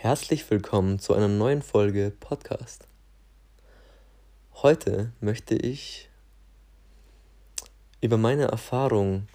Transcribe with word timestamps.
Herzlich 0.00 0.48
willkommen 0.48 1.00
zu 1.00 1.12
einer 1.12 1.26
neuen 1.26 1.60
Folge 1.60 2.12
Podcast. 2.20 2.86
Heute 4.54 5.12
möchte 5.18 5.56
ich 5.56 6.08
über 8.00 8.16
meine 8.16 8.44
Erfahrung 8.44 9.26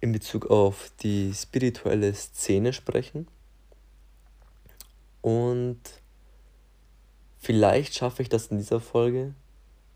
in 0.00 0.10
Bezug 0.10 0.46
auf 0.46 0.90
die 1.00 1.32
spirituelle 1.32 2.12
Szene 2.12 2.72
sprechen 2.72 3.28
und 5.22 5.78
vielleicht 7.38 7.94
schaffe 7.94 8.22
ich 8.22 8.28
das 8.28 8.48
in 8.48 8.58
dieser 8.58 8.80
Folge 8.80 9.32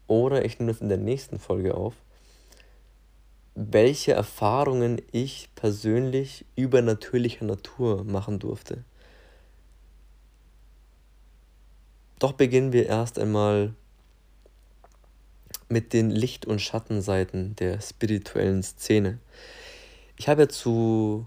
oder 0.06 0.44
ich 0.44 0.60
nehme 0.60 0.70
das 0.70 0.80
in 0.80 0.88
der 0.88 0.96
nächsten 0.96 1.40
Folge 1.40 1.74
auf, 1.74 1.94
welche 3.62 4.12
Erfahrungen 4.12 5.02
ich 5.12 5.50
persönlich 5.54 6.46
übernatürlicher 6.56 7.44
Natur 7.44 8.04
machen 8.04 8.38
durfte. 8.38 8.84
Doch 12.18 12.32
beginnen 12.32 12.72
wir 12.72 12.86
erst 12.86 13.18
einmal 13.18 13.74
mit 15.68 15.92
den 15.92 16.10
Licht- 16.10 16.46
und 16.46 16.60
Schattenseiten 16.60 17.54
der 17.56 17.82
spirituellen 17.82 18.62
Szene. 18.62 19.18
Ich 20.16 20.28
habe 20.28 20.42
ja 20.42 20.48
zu, 20.48 21.26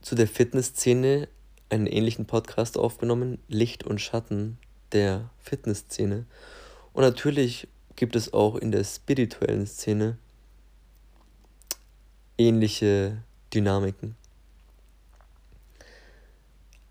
zu 0.00 0.14
der 0.14 0.28
Fitnessszene 0.28 1.28
einen 1.70 1.88
ähnlichen 1.88 2.26
Podcast 2.26 2.78
aufgenommen, 2.78 3.38
Licht 3.48 3.82
und 3.82 4.00
Schatten 4.00 4.58
der 4.92 5.30
Fitnessszene. 5.40 6.24
Und 6.92 7.02
natürlich 7.02 7.66
gibt 7.96 8.14
es 8.14 8.32
auch 8.32 8.54
in 8.54 8.70
der 8.70 8.84
spirituellen 8.84 9.66
Szene 9.66 10.18
ähnliche 12.38 13.22
Dynamiken. 13.52 14.16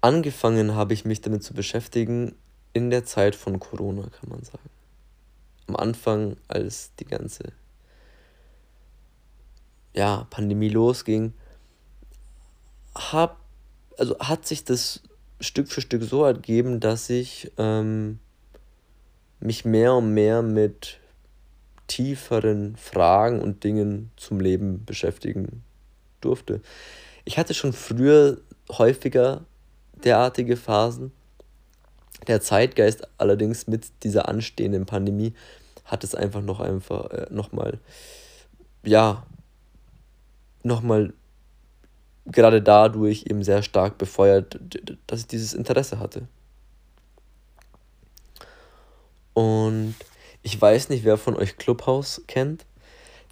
Angefangen 0.01 0.75
habe 0.75 0.93
ich 0.93 1.05
mich 1.05 1.21
damit 1.21 1.43
zu 1.43 1.53
beschäftigen 1.53 2.35
in 2.73 2.91
der 2.91 3.05
Zeit 3.05 3.35
von 3.35 3.59
Corona, 3.59 4.03
kann 4.03 4.29
man 4.29 4.43
sagen. 4.43 4.69
Am 5.67 5.75
Anfang, 5.75 6.37
als 6.47 6.93
die 6.99 7.05
ganze 7.05 7.51
ja, 9.93 10.27
Pandemie 10.29 10.69
losging, 10.69 11.33
hab, 12.93 13.39
also 13.97 14.17
hat 14.19 14.45
sich 14.45 14.63
das 14.63 15.01
Stück 15.39 15.69
für 15.69 15.81
Stück 15.81 16.03
so 16.03 16.23
ergeben, 16.23 16.79
dass 16.79 17.09
ich 17.09 17.51
ähm, 17.57 18.19
mich 19.39 19.65
mehr 19.65 19.95
und 19.95 20.13
mehr 20.13 20.41
mit 20.41 20.99
tieferen 21.87 22.75
Fragen 22.75 23.41
und 23.41 23.63
Dingen 23.63 24.11
zum 24.17 24.39
Leben 24.39 24.85
beschäftigen 24.85 25.63
durfte. 26.21 26.61
Ich 27.25 27.37
hatte 27.37 27.53
schon 27.53 27.73
früher 27.73 28.39
häufiger 28.69 29.45
derartige 30.03 30.57
Phasen. 30.57 31.11
Der 32.27 32.41
Zeitgeist 32.41 33.07
allerdings 33.17 33.67
mit 33.67 34.03
dieser 34.03 34.27
anstehenden 34.27 34.85
Pandemie 34.85 35.33
hat 35.85 36.03
es 36.03 36.15
einfach 36.15 36.41
noch 36.41 36.59
einfach 36.59 37.09
äh, 37.11 37.27
nochmal, 37.29 37.79
ja, 38.83 39.25
nochmal 40.63 41.13
gerade 42.25 42.61
dadurch 42.61 43.25
eben 43.29 43.43
sehr 43.43 43.63
stark 43.63 43.97
befeuert, 43.97 44.59
dass 45.07 45.21
ich 45.21 45.27
dieses 45.27 45.53
Interesse 45.53 45.99
hatte. 45.99 46.27
Und 49.33 49.95
ich 50.47 50.61
weiß 50.61 50.87
nicht, 50.87 51.03
wer 51.03 51.17
von 51.17 51.35
euch 51.35 51.57
Clubhouse 51.57 52.21
kennt. 52.25 52.65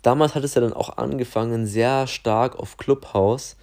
Damals 0.02 0.36
hat 0.36 0.44
es 0.44 0.54
ja 0.54 0.60
dann 0.60 0.74
auch 0.74 0.98
angefangen, 0.98 1.66
sehr 1.66 2.08
stark 2.08 2.60
auf 2.60 2.76
Clubhouse, 2.76 3.56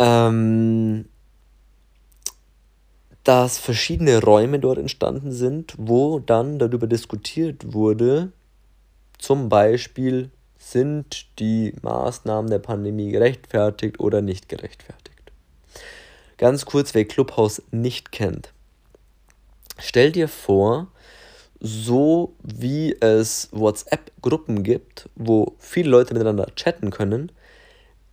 ähm, 0.00 1.04
dass 3.22 3.58
verschiedene 3.58 4.20
Räume 4.20 4.58
dort 4.58 4.78
entstanden 4.78 5.30
sind, 5.30 5.74
wo 5.78 6.18
dann 6.18 6.58
darüber 6.58 6.88
diskutiert 6.88 7.72
wurde, 7.72 8.32
zum 9.18 9.48
Beispiel, 9.48 10.32
sind 10.58 11.26
die 11.38 11.72
Maßnahmen 11.82 12.50
der 12.50 12.58
Pandemie 12.58 13.12
gerechtfertigt 13.12 14.00
oder 14.00 14.22
nicht 14.22 14.48
gerechtfertigt. 14.48 15.30
Ganz 16.36 16.66
kurz, 16.66 16.94
wer 16.94 17.04
Clubhouse 17.04 17.62
nicht 17.70 18.10
kennt. 18.10 18.52
Stell 19.78 20.10
dir 20.10 20.26
vor, 20.26 20.88
so 21.66 22.36
wie 22.42 22.94
es 23.00 23.48
WhatsApp-Gruppen 23.50 24.64
gibt, 24.64 25.08
wo 25.14 25.56
viele 25.58 25.88
Leute 25.88 26.12
miteinander 26.12 26.54
chatten 26.56 26.90
können, 26.90 27.32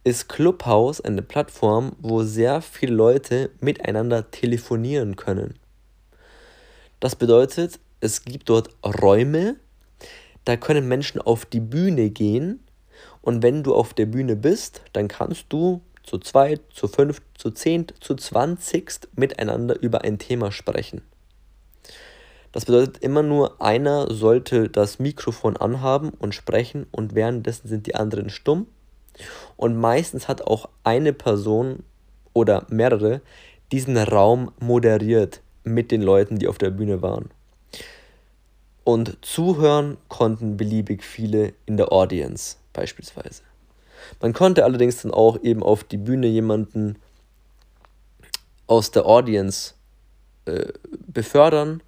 ist 0.05 0.29
Clubhouse 0.29 1.01
eine 1.01 1.21
Plattform, 1.21 1.91
wo 1.99 2.23
sehr 2.23 2.61
viele 2.61 2.93
Leute 2.93 3.49
miteinander 3.59 4.31
telefonieren 4.31 5.17
können. 5.17 5.55
Das 7.01 7.17
bedeutet, 7.17 7.81
es 7.99 8.23
gibt 8.23 8.47
dort 8.47 8.69
Räume, 8.85 9.57
da 10.45 10.55
können 10.55 10.87
Menschen 10.87 11.19
auf 11.19 11.43
die 11.43 11.59
Bühne 11.59 12.09
gehen 12.09 12.61
und 13.21 13.43
wenn 13.43 13.63
du 13.63 13.75
auf 13.75 13.93
der 13.93 14.05
Bühne 14.05 14.37
bist, 14.37 14.81
dann 14.93 15.09
kannst 15.09 15.47
du 15.49 15.81
zu 16.03 16.19
zweit, 16.19 16.61
zu 16.73 16.87
fünf, 16.87 17.21
zu 17.37 17.51
zehnt, 17.51 17.95
zu 17.99 18.15
zwanzigst 18.15 19.09
miteinander 19.17 19.77
über 19.77 20.05
ein 20.05 20.19
Thema 20.19 20.53
sprechen. 20.53 21.01
Das 22.51 22.65
bedeutet 22.65 22.97
immer 22.97 23.23
nur, 23.23 23.61
einer 23.61 24.13
sollte 24.13 24.69
das 24.69 24.99
Mikrofon 24.99 25.55
anhaben 25.55 26.09
und 26.09 26.35
sprechen 26.35 26.85
und 26.91 27.15
währenddessen 27.15 27.67
sind 27.67 27.87
die 27.87 27.95
anderen 27.95 28.29
stumm. 28.29 28.67
Und 29.55 29.77
meistens 29.77 30.27
hat 30.27 30.41
auch 30.41 30.69
eine 30.83 31.13
Person 31.13 31.83
oder 32.33 32.65
mehrere 32.69 33.21
diesen 33.71 33.97
Raum 33.97 34.51
moderiert 34.59 35.41
mit 35.63 35.91
den 35.91 36.01
Leuten, 36.01 36.39
die 36.39 36.47
auf 36.47 36.57
der 36.57 36.71
Bühne 36.71 37.01
waren. 37.01 37.29
Und 38.83 39.17
zuhören 39.21 39.97
konnten 40.07 40.57
beliebig 40.57 41.03
viele 41.03 41.53
in 41.65 41.77
der 41.77 41.91
Audience 41.91 42.57
beispielsweise. 42.73 43.43
Man 44.19 44.33
konnte 44.33 44.65
allerdings 44.65 45.01
dann 45.01 45.11
auch 45.11 45.41
eben 45.43 45.61
auf 45.61 45.83
die 45.83 45.97
Bühne 45.97 46.27
jemanden 46.27 46.97
aus 48.65 48.91
der 48.91 49.05
Audience 49.05 49.75
äh, 50.45 50.73
befördern 51.07 51.83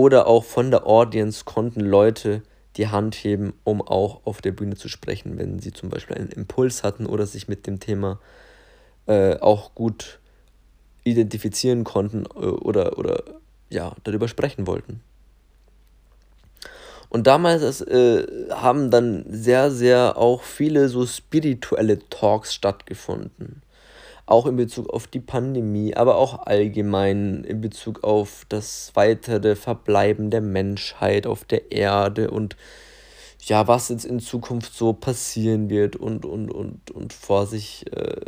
oder 0.00 0.26
auch 0.26 0.44
von 0.44 0.70
der 0.70 0.86
Audience 0.86 1.44
konnten 1.44 1.80
Leute 1.80 2.42
die 2.78 2.88
Hand 2.88 3.14
heben, 3.16 3.52
um 3.64 3.82
auch 3.82 4.24
auf 4.24 4.40
der 4.40 4.52
Bühne 4.52 4.74
zu 4.74 4.88
sprechen, 4.88 5.36
wenn 5.36 5.58
sie 5.58 5.72
zum 5.72 5.90
Beispiel 5.90 6.16
einen 6.16 6.30
Impuls 6.30 6.82
hatten 6.82 7.04
oder 7.04 7.26
sich 7.26 7.48
mit 7.48 7.66
dem 7.66 7.80
Thema 7.80 8.18
äh, 9.06 9.36
auch 9.40 9.74
gut 9.74 10.18
identifizieren 11.04 11.84
konnten 11.84 12.24
äh, 12.24 12.46
oder, 12.46 12.96
oder 12.96 13.24
ja, 13.68 13.94
darüber 14.04 14.26
sprechen 14.26 14.66
wollten. 14.66 15.02
Und 17.10 17.26
damals 17.26 17.82
äh, 17.82 18.26
haben 18.52 18.90
dann 18.90 19.26
sehr, 19.28 19.70
sehr 19.70 20.16
auch 20.16 20.42
viele 20.42 20.88
so 20.88 21.06
spirituelle 21.06 21.98
Talks 22.08 22.54
stattgefunden 22.54 23.60
auch 24.30 24.46
in 24.46 24.54
Bezug 24.56 24.88
auf 24.90 25.08
die 25.08 25.20
Pandemie, 25.20 25.96
aber 25.96 26.16
auch 26.16 26.46
allgemein 26.46 27.42
in 27.42 27.60
Bezug 27.60 28.04
auf 28.04 28.46
das 28.48 28.92
weitere 28.94 29.56
Verbleiben 29.56 30.30
der 30.30 30.40
Menschheit 30.40 31.26
auf 31.26 31.44
der 31.44 31.72
Erde 31.72 32.30
und 32.30 32.56
ja, 33.40 33.66
was 33.66 33.88
jetzt 33.88 34.04
in 34.04 34.20
Zukunft 34.20 34.72
so 34.72 34.92
passieren 34.92 35.68
wird 35.68 35.96
und, 35.96 36.24
und, 36.24 36.50
und, 36.50 36.90
und 36.92 37.12
vor 37.12 37.46
sich, 37.46 37.84
äh, 37.92 38.20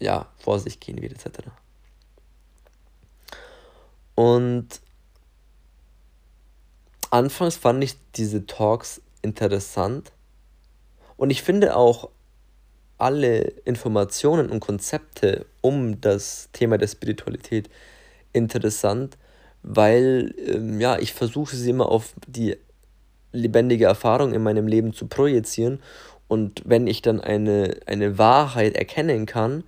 ja, 0.00 0.26
vor 0.38 0.58
sich 0.58 0.80
gehen 0.80 1.00
wird, 1.00 1.12
etc. 1.12 1.38
Und 4.16 4.80
anfangs 7.10 7.56
fand 7.56 7.84
ich 7.84 7.94
diese 8.16 8.44
Talks 8.46 9.02
interessant 9.22 10.10
und 11.16 11.30
ich 11.30 11.42
finde 11.42 11.76
auch 11.76 12.08
alle 13.00 13.52
Informationen 13.64 14.50
und 14.50 14.60
Konzepte 14.60 15.46
um 15.60 16.00
das 16.00 16.48
Thema 16.52 16.78
der 16.78 16.88
Spiritualität 16.88 17.68
interessant, 18.32 19.16
weil 19.62 20.34
ähm, 20.46 20.80
ja, 20.80 20.98
ich 20.98 21.12
versuche 21.12 21.56
sie 21.56 21.70
immer 21.70 21.88
auf 21.88 22.14
die 22.26 22.56
lebendige 23.32 23.84
Erfahrung 23.84 24.32
in 24.34 24.42
meinem 24.42 24.66
Leben 24.66 24.92
zu 24.92 25.06
projizieren 25.06 25.80
und 26.30 26.62
wenn 26.64 26.86
ich 26.86 27.02
dann 27.02 27.20
eine, 27.20 27.76
eine 27.86 28.16
Wahrheit 28.16 28.76
erkennen 28.76 29.26
kann, 29.26 29.64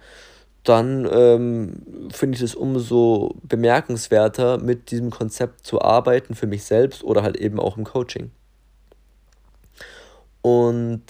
dann 0.62 1.08
ähm, 1.12 2.08
finde 2.12 2.36
ich 2.36 2.42
es 2.42 2.54
umso 2.54 3.34
bemerkenswerter, 3.42 4.58
mit 4.58 4.92
diesem 4.92 5.10
Konzept 5.10 5.66
zu 5.66 5.82
arbeiten 5.82 6.36
für 6.36 6.46
mich 6.46 6.62
selbst 6.62 7.02
oder 7.02 7.24
halt 7.24 7.36
eben 7.36 7.58
auch 7.58 7.76
im 7.76 7.82
Coaching. 7.82 8.30
Und 10.40 11.02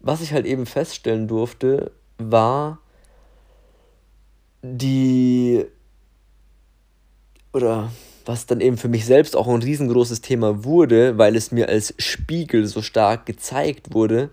was 0.00 0.20
ich 0.20 0.32
halt 0.32 0.46
eben 0.46 0.66
feststellen 0.66 1.28
durfte, 1.28 1.92
war 2.18 2.78
die, 4.62 5.64
oder 7.52 7.90
was 8.24 8.46
dann 8.46 8.60
eben 8.60 8.76
für 8.76 8.88
mich 8.88 9.06
selbst 9.06 9.36
auch 9.36 9.48
ein 9.48 9.62
riesengroßes 9.62 10.20
Thema 10.20 10.64
wurde, 10.64 11.16
weil 11.16 11.34
es 11.34 11.50
mir 11.50 11.68
als 11.68 11.94
Spiegel 11.98 12.66
so 12.66 12.82
stark 12.82 13.26
gezeigt 13.26 13.94
wurde, 13.94 14.30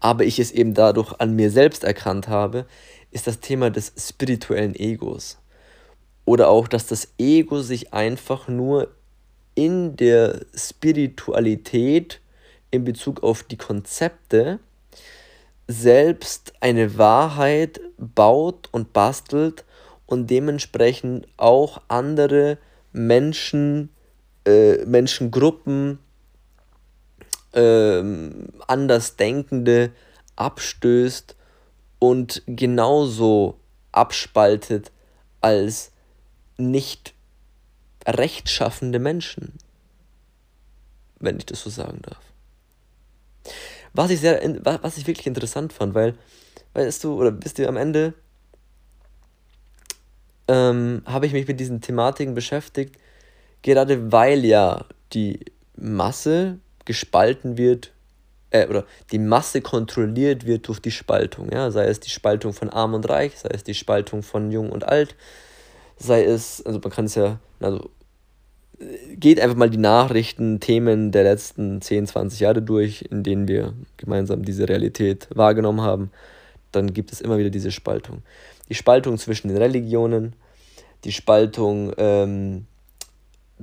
aber 0.00 0.24
ich 0.24 0.38
es 0.38 0.50
eben 0.50 0.74
dadurch 0.74 1.14
an 1.18 1.34
mir 1.34 1.50
selbst 1.50 1.82
erkannt 1.82 2.28
habe, 2.28 2.66
ist 3.10 3.26
das 3.26 3.40
Thema 3.40 3.70
des 3.70 3.92
spirituellen 3.96 4.74
Egos. 4.74 5.38
Oder 6.24 6.48
auch, 6.50 6.68
dass 6.68 6.86
das 6.86 7.08
Ego 7.18 7.62
sich 7.62 7.94
einfach 7.94 8.48
nur 8.48 8.94
in 9.54 9.96
der 9.96 10.44
Spiritualität 10.54 12.20
in 12.70 12.84
Bezug 12.84 13.22
auf 13.22 13.42
die 13.42 13.56
Konzepte 13.56 14.60
selbst 15.68 16.54
eine 16.60 16.96
Wahrheit 16.96 17.80
baut 17.98 18.68
und 18.72 18.94
bastelt 18.94 19.64
und 20.06 20.28
dementsprechend 20.28 21.28
auch 21.36 21.82
andere 21.88 22.56
Menschen, 22.92 23.90
äh, 24.46 24.84
Menschengruppen, 24.86 25.98
äh, 27.52 28.02
Andersdenkende 28.66 29.92
abstößt 30.36 31.36
und 31.98 32.42
genauso 32.46 33.58
abspaltet 33.92 34.90
als 35.42 35.92
nicht 36.56 37.14
rechtschaffende 38.06 38.98
Menschen, 38.98 39.52
wenn 41.20 41.36
ich 41.36 41.46
das 41.46 41.62
so 41.62 41.70
sagen 41.70 42.00
darf. 42.02 42.27
Was 43.98 44.12
ich, 44.12 44.20
sehr, 44.20 44.40
was 44.62 44.96
ich 44.96 45.08
wirklich 45.08 45.26
interessant 45.26 45.72
fand, 45.72 45.92
weil, 45.92 46.14
weißt 46.74 47.02
du, 47.02 47.14
oder 47.18 47.36
wisst 47.42 47.58
ihr, 47.58 47.68
am 47.68 47.76
Ende 47.76 48.14
ähm, 50.46 51.02
habe 51.04 51.26
ich 51.26 51.32
mich 51.32 51.48
mit 51.48 51.58
diesen 51.58 51.80
Thematiken 51.80 52.32
beschäftigt, 52.32 52.94
gerade 53.62 54.12
weil 54.12 54.44
ja 54.44 54.84
die 55.12 55.40
Masse 55.74 56.60
gespalten 56.84 57.58
wird, 57.58 57.90
äh, 58.50 58.68
oder 58.68 58.84
die 59.10 59.18
Masse 59.18 59.62
kontrolliert 59.62 60.46
wird 60.46 60.68
durch 60.68 60.78
die 60.78 60.92
Spaltung, 60.92 61.50
ja, 61.50 61.72
sei 61.72 61.86
es 61.86 61.98
die 61.98 62.10
Spaltung 62.10 62.52
von 62.52 62.70
Arm 62.70 62.94
und 62.94 63.08
Reich, 63.08 63.36
sei 63.36 63.48
es 63.52 63.64
die 63.64 63.74
Spaltung 63.74 64.22
von 64.22 64.52
Jung 64.52 64.70
und 64.70 64.86
Alt, 64.86 65.16
sei 65.96 66.22
es, 66.22 66.64
also 66.64 66.78
man 66.78 66.92
kann 66.92 67.06
es 67.06 67.16
ja, 67.16 67.40
also 67.58 67.90
geht 69.16 69.40
einfach 69.40 69.56
mal 69.56 69.70
die 69.70 69.78
Nachrichten, 69.78 70.60
Themen 70.60 71.10
der 71.10 71.24
letzten 71.24 71.80
10, 71.80 72.06
20 72.06 72.40
Jahre 72.40 72.62
durch, 72.62 73.02
in 73.10 73.22
denen 73.22 73.48
wir 73.48 73.74
gemeinsam 73.96 74.44
diese 74.44 74.68
Realität 74.68 75.28
wahrgenommen 75.34 75.80
haben, 75.80 76.10
dann 76.70 76.92
gibt 76.92 77.12
es 77.12 77.20
immer 77.20 77.38
wieder 77.38 77.50
diese 77.50 77.72
Spaltung. 77.72 78.22
Die 78.68 78.74
Spaltung 78.74 79.18
zwischen 79.18 79.48
den 79.48 79.56
Religionen, 79.56 80.34
die 81.04 81.12
Spaltung 81.12 81.92
ähm, 81.96 82.66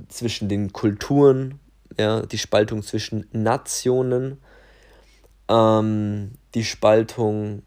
zwischen 0.08 0.48
den 0.48 0.72
Kulturen, 0.72 1.60
ja, 1.98 2.22
die 2.22 2.38
Spaltung 2.38 2.82
zwischen 2.82 3.26
Nationen, 3.32 4.38
ähm, 5.48 6.32
die 6.54 6.64
Spaltung, 6.64 7.62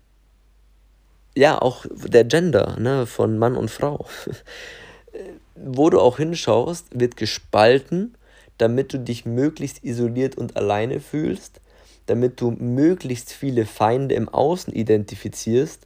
ja, 1.35 1.59
auch 1.59 1.85
der 1.89 2.25
Gender, 2.25 2.77
ne, 2.79 3.07
von 3.07 3.39
Mann 3.39 3.55
und 3.55 3.71
Frau. 3.71 4.05
Wo 5.65 5.89
du 5.89 5.99
auch 5.99 6.17
hinschaust, 6.17 6.87
wird 6.93 7.17
gespalten, 7.17 8.15
damit 8.57 8.93
du 8.93 8.99
dich 8.99 9.25
möglichst 9.25 9.83
isoliert 9.83 10.37
und 10.37 10.57
alleine 10.57 10.99
fühlst, 10.99 11.61
damit 12.05 12.41
du 12.41 12.51
möglichst 12.51 13.31
viele 13.31 13.65
Feinde 13.65 14.15
im 14.15 14.29
Außen 14.29 14.73
identifizierst 14.73 15.85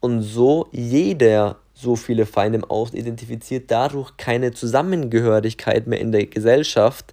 und 0.00 0.22
so 0.22 0.68
jeder 0.72 1.56
so 1.74 1.96
viele 1.96 2.24
Feinde 2.24 2.58
im 2.58 2.64
Außen 2.64 2.96
identifiziert, 2.96 3.70
dadurch 3.70 4.16
keine 4.16 4.52
Zusammengehörigkeit 4.52 5.86
mehr 5.86 6.00
in 6.00 6.12
der 6.12 6.26
Gesellschaft 6.26 7.12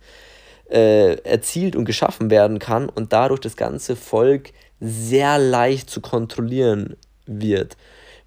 äh, 0.70 1.16
erzielt 1.24 1.76
und 1.76 1.86
geschaffen 1.86 2.30
werden 2.30 2.60
kann 2.60 2.88
und 2.88 3.12
dadurch 3.12 3.42
das 3.42 3.58
ganze 3.58 3.96
Volk 3.96 4.54
sehr 4.80 5.38
leicht 5.40 5.90
zu 5.90 6.00
kontrollieren 6.00 6.96
wird. 7.26 7.76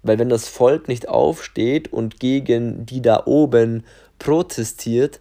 Weil 0.05 0.19
wenn 0.19 0.29
das 0.29 0.47
Volk 0.47 0.87
nicht 0.87 1.09
aufsteht 1.09 1.91
und 1.91 2.19
gegen 2.19 2.85
die 2.85 3.01
da 3.01 3.23
oben 3.25 3.83
protestiert, 4.19 5.19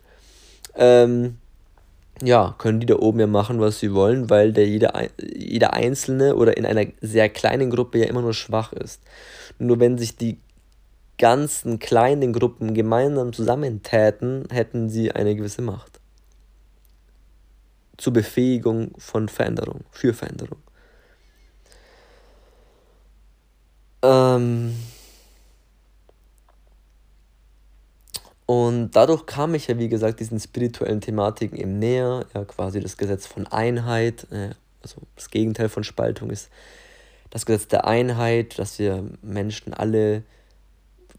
ähm, 0.76 1.38
ja, 2.22 2.54
können 2.58 2.80
die 2.80 2.86
da 2.86 2.96
oben 2.96 3.18
ja 3.18 3.26
machen, 3.26 3.60
was 3.60 3.80
sie 3.80 3.94
wollen, 3.94 4.28
weil 4.28 4.52
der 4.52 4.68
jeder, 4.68 4.92
jeder 5.18 5.72
Einzelne 5.72 6.36
oder 6.36 6.56
in 6.58 6.66
einer 6.66 6.86
sehr 7.00 7.30
kleinen 7.30 7.70
Gruppe 7.70 7.98
ja 7.98 8.06
immer 8.06 8.20
nur 8.20 8.34
schwach 8.34 8.72
ist. 8.74 9.00
Nur 9.58 9.80
wenn 9.80 9.96
sich 9.96 10.16
die 10.16 10.36
ganzen 11.16 11.78
kleinen 11.78 12.34
Gruppen 12.34 12.74
gemeinsam 12.74 13.32
zusammentäten, 13.32 14.44
hätten 14.50 14.90
sie 14.90 15.12
eine 15.12 15.34
gewisse 15.34 15.62
Macht 15.62 15.98
zur 17.96 18.12
Befähigung 18.12 18.90
von 18.98 19.28
Veränderung, 19.28 19.80
für 19.90 20.12
Veränderung. 20.12 20.58
Ähm 24.04 24.76
und 28.46 28.90
dadurch 28.90 29.24
kam 29.24 29.54
ich 29.54 29.68
ja, 29.68 29.78
wie 29.78 29.88
gesagt, 29.88 30.20
diesen 30.20 30.38
spirituellen 30.38 31.00
Thematiken 31.00 31.56
eben 31.56 31.78
näher, 31.78 32.26
ja, 32.34 32.44
quasi 32.44 32.80
das 32.80 32.98
Gesetz 32.98 33.26
von 33.26 33.46
Einheit, 33.46 34.26
äh, 34.30 34.50
also 34.82 35.00
das 35.16 35.30
Gegenteil 35.30 35.70
von 35.70 35.82
Spaltung 35.82 36.30
ist 36.30 36.50
das 37.30 37.46
Gesetz 37.46 37.68
der 37.68 37.86
Einheit, 37.86 38.58
dass 38.58 38.78
wir 38.78 39.02
Menschen 39.22 39.72
alle 39.72 40.22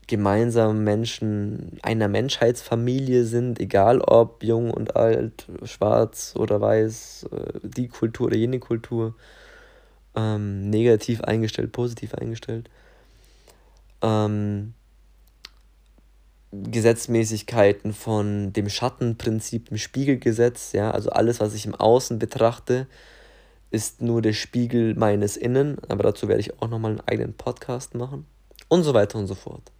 gemeinsam 0.07 0.83
Menschen 0.83 1.79
einer 1.81 2.07
Menschheitsfamilie 2.07 3.25
sind, 3.25 3.59
egal 3.59 4.01
ob 4.01 4.43
jung 4.43 4.69
und 4.69 4.95
alt, 4.95 5.47
schwarz 5.63 6.35
oder 6.37 6.61
weiß, 6.61 7.27
äh, 7.31 7.59
die 7.63 7.87
Kultur 7.87 8.27
oder 8.27 8.37
jene 8.37 8.59
Kultur, 8.59 9.15
ähm, 10.15 10.69
negativ 10.69 11.21
eingestellt, 11.21 11.71
positiv 11.71 12.13
eingestellt. 12.13 12.69
Ähm, 14.01 14.73
Gesetzmäßigkeiten 16.51 17.93
von 17.93 18.53
dem 18.53 18.69
Schattenprinzip, 18.69 19.69
dem 19.69 19.77
Spiegelgesetz, 19.77 20.71
ja, 20.71 20.91
also 20.91 21.09
alles, 21.09 21.39
was 21.39 21.53
ich 21.53 21.65
im 21.65 21.75
Außen 21.75 22.17
betrachte, 22.19 22.87
ist 23.71 24.01
nur 24.01 24.21
der 24.21 24.33
Spiegel 24.33 24.95
meines 24.95 25.35
Innen, 25.35 25.77
aber 25.89 26.03
dazu 26.03 26.27
werde 26.27 26.39
ich 26.39 26.61
auch 26.61 26.69
nochmal 26.69 26.91
einen 26.91 27.01
eigenen 27.01 27.33
Podcast 27.33 27.95
machen 27.95 28.25
und 28.69 28.83
so 28.83 28.93
weiter 28.93 29.19
und 29.19 29.27
so 29.27 29.35
fort. 29.35 29.71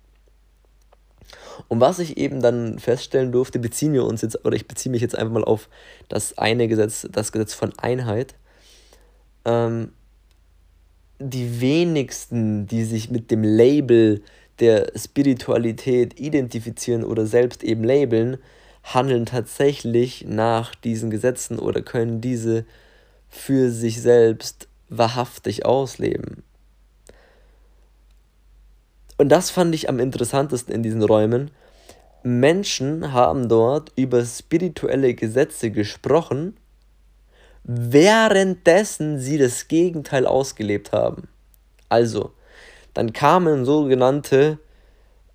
Und 1.69 1.79
was 1.79 1.99
ich 1.99 2.17
eben 2.17 2.41
dann 2.41 2.79
feststellen 2.79 3.31
durfte, 3.31 3.59
beziehen 3.59 3.93
wir 3.93 4.03
uns 4.03 4.21
jetzt, 4.21 4.43
oder 4.45 4.55
ich 4.55 4.67
beziehe 4.67 4.91
mich 4.91 5.01
jetzt 5.01 5.17
einfach 5.17 5.33
mal 5.33 5.43
auf 5.43 5.69
das 6.09 6.37
eine 6.37 6.67
Gesetz, 6.67 7.07
das 7.09 7.31
Gesetz 7.31 7.53
von 7.53 7.71
Einheit. 7.79 8.35
Ähm, 9.45 9.93
die 11.19 11.61
wenigsten, 11.61 12.67
die 12.67 12.83
sich 12.83 13.09
mit 13.09 13.31
dem 13.31 13.43
Label 13.43 14.21
der 14.59 14.91
Spiritualität 14.95 16.19
identifizieren 16.19 17.03
oder 17.03 17.25
selbst 17.25 17.63
eben 17.63 17.83
labeln, 17.83 18.37
handeln 18.83 19.25
tatsächlich 19.25 20.25
nach 20.27 20.75
diesen 20.75 21.09
Gesetzen 21.09 21.59
oder 21.59 21.81
können 21.81 22.21
diese 22.21 22.65
für 23.29 23.71
sich 23.71 24.01
selbst 24.01 24.67
wahrhaftig 24.89 25.65
ausleben. 25.65 26.43
Und 29.17 29.29
das 29.29 29.49
fand 29.49 29.73
ich 29.73 29.89
am 29.89 29.99
interessantesten 29.99 30.73
in 30.73 30.83
diesen 30.83 31.01
Räumen. 31.01 31.51
Menschen 32.23 33.13
haben 33.13 33.49
dort 33.49 33.91
über 33.95 34.23
spirituelle 34.25 35.13
Gesetze 35.13 35.71
gesprochen, 35.71 36.57
währenddessen 37.65 39.19
sie 39.19 39.37
das 39.37 39.67
Gegenteil 39.67 40.27
ausgelebt 40.27 40.91
haben. 40.91 41.27
Also, 41.89 42.31
dann 42.93 43.11
kamen 43.11 43.65
sogenannte, 43.65 44.59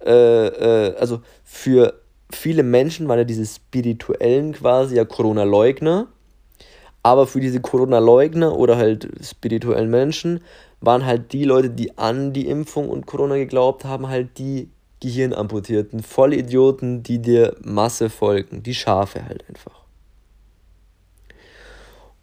äh, 0.04 0.46
äh, 0.46 0.96
also 0.96 1.20
für 1.44 2.00
viele 2.30 2.62
Menschen 2.62 3.08
waren 3.08 3.18
ja 3.18 3.24
diese 3.24 3.44
spirituellen 3.44 4.52
quasi 4.52 4.96
ja 4.96 5.04
Corona-Leugner, 5.04 6.06
aber 7.02 7.26
für 7.26 7.40
diese 7.40 7.60
Corona-Leugner 7.60 8.56
oder 8.56 8.76
halt 8.76 9.08
spirituellen 9.22 9.90
Menschen 9.90 10.40
waren 10.80 11.04
halt 11.04 11.32
die 11.32 11.44
Leute, 11.44 11.70
die 11.70 11.98
an 11.98 12.32
die 12.32 12.46
Impfung 12.46 12.88
und 12.88 13.06
Corona 13.06 13.36
geglaubt 13.36 13.84
haben, 13.84 14.08
halt 14.08 14.38
die 14.38 14.70
Gehirnamputierten, 15.00 16.02
Vollidioten, 16.02 17.02
die 17.02 17.20
der 17.20 17.56
Masse 17.62 18.08
folgen, 18.08 18.62
die 18.62 18.74
Schafe 18.74 19.24
halt 19.24 19.44
einfach. 19.48 19.80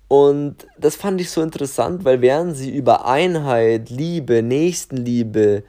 Und 0.08 0.68
das 0.78 0.96
fand 0.96 1.20
ich 1.20 1.30
so 1.30 1.42
interessant, 1.42 2.06
weil 2.06 2.22
während 2.22 2.56
sie 2.56 2.74
über 2.74 3.06
Einheit, 3.06 3.90
Liebe, 3.90 4.42
Nächstenliebe, 4.42 5.64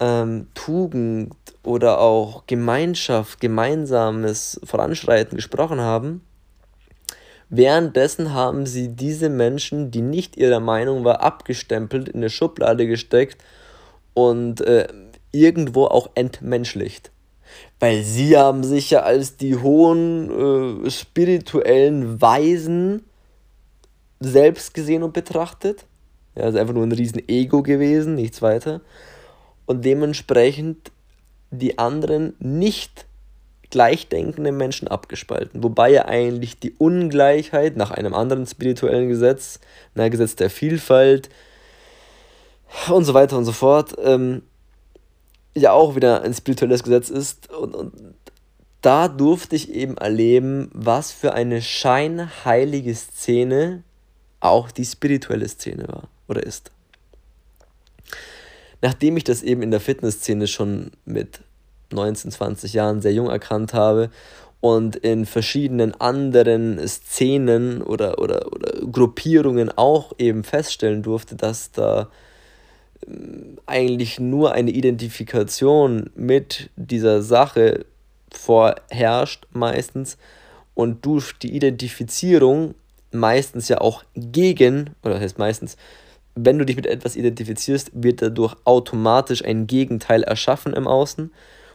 ähm, 0.00 0.48
Tugend 0.54 1.34
oder 1.62 2.00
auch 2.00 2.46
Gemeinschaft, 2.46 3.40
gemeinsames 3.40 4.60
Voranschreiten 4.64 5.36
gesprochen 5.36 5.80
haben, 5.80 6.22
Währenddessen 7.48 8.34
haben 8.34 8.66
sie 8.66 8.88
diese 8.88 9.28
Menschen, 9.28 9.90
die 9.90 10.02
nicht 10.02 10.36
ihrer 10.36 10.60
Meinung 10.60 11.04
war, 11.04 11.20
abgestempelt, 11.20 12.08
in 12.08 12.16
eine 12.16 12.30
Schublade 12.30 12.86
gesteckt 12.86 13.38
und 14.14 14.60
äh, 14.62 14.88
irgendwo 15.30 15.84
auch 15.84 16.10
entmenschlicht. 16.16 17.12
Weil 17.78 18.02
sie 18.02 18.36
haben 18.36 18.64
sich 18.64 18.90
ja 18.90 19.00
als 19.00 19.36
die 19.36 19.56
hohen 19.56 20.86
äh, 20.86 20.90
spirituellen 20.90 22.20
Weisen 22.20 23.04
selbst 24.20 24.74
gesehen 24.74 25.02
und 25.02 25.12
betrachtet. 25.12 25.84
Ja, 26.34 26.44
also 26.44 26.58
einfach 26.58 26.74
nur 26.74 26.84
ein 26.84 26.92
riesen 26.92 27.26
Ego 27.28 27.62
gewesen, 27.62 28.14
nichts 28.14 28.42
weiter. 28.42 28.80
Und 29.64 29.84
dementsprechend 29.84 30.92
die 31.50 31.78
anderen 31.78 32.34
nicht 32.38 33.06
gleichdenkenden 33.70 34.56
Menschen 34.56 34.88
abgespalten. 34.88 35.62
Wobei 35.62 35.90
ja 35.90 36.06
eigentlich 36.06 36.58
die 36.58 36.72
Ungleichheit 36.72 37.76
nach 37.76 37.90
einem 37.90 38.14
anderen 38.14 38.46
spirituellen 38.46 39.08
Gesetz, 39.08 39.60
na, 39.94 40.08
Gesetz 40.08 40.36
der 40.36 40.50
Vielfalt 40.50 41.28
und 42.88 43.04
so 43.04 43.14
weiter 43.14 43.36
und 43.36 43.44
so 43.44 43.52
fort, 43.52 43.94
ähm, 44.02 44.42
ja 45.54 45.72
auch 45.72 45.96
wieder 45.96 46.22
ein 46.22 46.34
spirituelles 46.34 46.82
Gesetz 46.82 47.10
ist. 47.10 47.52
Und, 47.52 47.74
und 47.74 47.92
da 48.82 49.08
durfte 49.08 49.56
ich 49.56 49.72
eben 49.72 49.96
erleben, 49.96 50.70
was 50.72 51.10
für 51.10 51.32
eine 51.32 51.62
scheinheilige 51.62 52.94
Szene 52.94 53.82
auch 54.40 54.70
die 54.70 54.84
spirituelle 54.84 55.48
Szene 55.48 55.88
war 55.88 56.08
oder 56.28 56.42
ist. 56.42 56.70
Nachdem 58.82 59.16
ich 59.16 59.24
das 59.24 59.42
eben 59.42 59.62
in 59.62 59.70
der 59.70 59.80
Fitnessszene 59.80 60.46
schon 60.46 60.90
mit 61.04 61.40
19, 61.92 62.30
20 62.30 62.72
Jahren 62.72 63.00
sehr 63.00 63.12
jung 63.12 63.28
erkannt 63.28 63.72
habe 63.72 64.10
und 64.60 64.96
in 64.96 65.26
verschiedenen 65.26 65.94
anderen 66.00 66.78
Szenen 66.86 67.82
oder, 67.82 68.18
oder, 68.18 68.52
oder 68.52 68.72
Gruppierungen 68.86 69.70
auch 69.76 70.12
eben 70.18 70.44
feststellen 70.44 71.02
durfte, 71.02 71.36
dass 71.36 71.70
da 71.72 72.08
ähm, 73.06 73.58
eigentlich 73.66 74.18
nur 74.18 74.52
eine 74.52 74.70
Identifikation 74.70 76.10
mit 76.14 76.70
dieser 76.76 77.22
Sache 77.22 77.86
vorherrscht 78.32 79.46
meistens 79.52 80.18
und 80.74 81.06
durch 81.06 81.32
die 81.38 81.54
Identifizierung 81.54 82.74
meistens 83.12 83.68
ja 83.68 83.80
auch 83.80 84.04
gegen, 84.14 84.90
oder 85.02 85.14
das 85.14 85.22
heißt 85.22 85.38
meistens, 85.38 85.76
wenn 86.34 86.58
du 86.58 86.66
dich 86.66 86.76
mit 86.76 86.86
etwas 86.86 87.16
identifizierst, 87.16 87.90
wird 87.94 88.20
dadurch 88.20 88.54
automatisch 88.64 89.44
ein 89.44 89.66
Gegenteil 89.66 90.22
erschaffen 90.22 90.74
im 90.74 90.86
Außen 90.86 91.32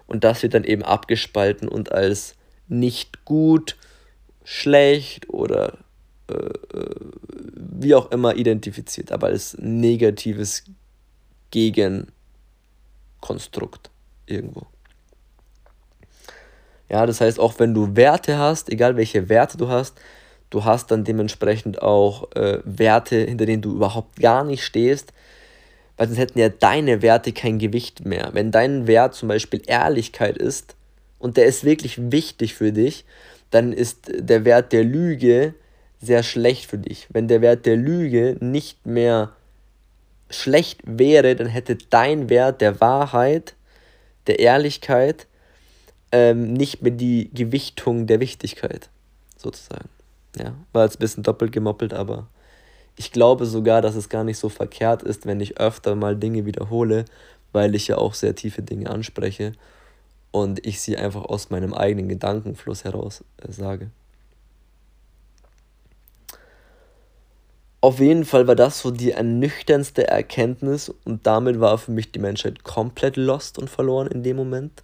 und 0.07 0.23
das 0.23 0.43
wird 0.43 0.53
dann 0.53 0.63
eben 0.63 0.83
abgespalten 0.83 1.67
und 1.67 1.91
als 1.91 2.35
nicht 2.67 3.25
gut, 3.25 3.75
schlecht 4.43 5.29
oder 5.29 5.77
äh, 6.29 6.33
äh, 6.33 6.95
wie 7.55 7.95
auch 7.95 8.11
immer 8.11 8.35
identifiziert, 8.35 9.11
aber 9.11 9.27
als 9.27 9.57
negatives 9.59 10.63
Gegenkonstrukt 11.51 13.89
irgendwo. 14.25 14.65
Ja, 16.89 17.05
das 17.05 17.21
heißt, 17.21 17.39
auch 17.39 17.59
wenn 17.59 17.73
du 17.73 17.95
Werte 17.95 18.37
hast, 18.37 18.69
egal 18.69 18.97
welche 18.97 19.29
Werte 19.29 19.57
du 19.57 19.69
hast, 19.69 19.97
du 20.51 20.63
hast 20.63 20.91
dann 20.91 21.03
dementsprechend 21.03 21.81
auch 21.81 22.31
äh, 22.35 22.59
Werte, 22.63 23.15
hinter 23.15 23.47
denen 23.47 23.63
du 23.63 23.73
überhaupt 23.73 24.19
gar 24.19 24.43
nicht 24.43 24.63
stehst, 24.63 25.11
weil 25.97 26.07
sonst 26.07 26.19
hätten 26.19 26.39
ja 26.39 26.49
deine 26.49 27.01
Werte 27.01 27.31
kein 27.31 27.57
Gewicht 27.57 28.05
mehr. 28.05 28.29
Wenn 28.33 28.51
dein 28.51 28.85
Wert 28.85 29.15
zum 29.15 29.27
Beispiel 29.27 29.61
Ehrlichkeit 29.65 30.37
ist 30.37 30.75
und 31.17 31.37
der 31.37 31.45
ist 31.45 31.63
wirklich 31.63 32.11
wichtig 32.11 32.53
für 32.53 32.71
dich, 32.71 33.05
dann 33.49 33.73
ist 33.73 34.11
der 34.13 34.45
Wert 34.45 34.71
der 34.71 34.83
Lüge 34.83 35.55
sehr 36.01 36.23
schlecht 36.23 36.65
für 36.65 36.77
dich. 36.77 37.07
Wenn 37.11 37.27
der 37.27 37.41
Wert 37.41 37.65
der 37.65 37.75
Lüge 37.75 38.37
nicht 38.39 38.85
mehr 38.85 39.31
schlecht 40.29 40.81
wäre, 40.85 41.35
dann 41.35 41.47
hätte 41.47 41.77
dein 41.89 42.29
Wert 42.29 42.61
der 42.61 42.81
Wahrheit, 42.81 43.53
der 44.27 44.39
Ehrlichkeit, 44.39 45.27
ähm, 46.11 46.53
nicht 46.53 46.81
mehr 46.81 46.91
die 46.91 47.29
Gewichtung 47.33 48.07
der 48.07 48.19
Wichtigkeit, 48.19 48.89
sozusagen. 49.37 49.89
Ja, 50.37 50.55
war 50.71 50.85
jetzt 50.85 50.97
ein 50.97 50.99
bisschen 50.99 51.23
doppelt 51.23 51.51
gemoppelt, 51.51 51.93
aber 51.93 52.27
ich 52.95 53.11
glaube 53.11 53.45
sogar, 53.45 53.81
dass 53.81 53.95
es 53.95 54.09
gar 54.09 54.23
nicht 54.23 54.37
so 54.37 54.49
verkehrt 54.49 55.03
ist, 55.03 55.25
wenn 55.25 55.39
ich 55.39 55.59
öfter 55.59 55.95
mal 55.95 56.15
Dinge 56.15 56.45
wiederhole, 56.45 57.05
weil 57.51 57.75
ich 57.75 57.87
ja 57.87 57.97
auch 57.97 58.13
sehr 58.13 58.35
tiefe 58.35 58.61
Dinge 58.61 58.89
anspreche 58.89 59.53
und 60.31 60.65
ich 60.65 60.81
sie 60.81 60.97
einfach 60.97 61.25
aus 61.25 61.49
meinem 61.49 61.73
eigenen 61.73 62.07
Gedankenfluss 62.09 62.83
heraus 62.83 63.23
äh, 63.37 63.51
sage. 63.51 63.91
Auf 67.83 67.99
jeden 67.99 68.25
Fall 68.25 68.47
war 68.47 68.55
das 68.55 68.79
so 68.79 68.91
die 68.91 69.11
ernüchternste 69.11 70.07
Erkenntnis 70.07 70.93
und 71.03 71.25
damit 71.25 71.59
war 71.59 71.79
für 71.79 71.91
mich 71.91 72.11
die 72.11 72.19
Menschheit 72.19 72.63
komplett 72.63 73.17
lost 73.17 73.57
und 73.57 73.71
verloren 73.71 74.07
in 74.07 74.21
dem 74.21 74.37
Moment. 74.37 74.83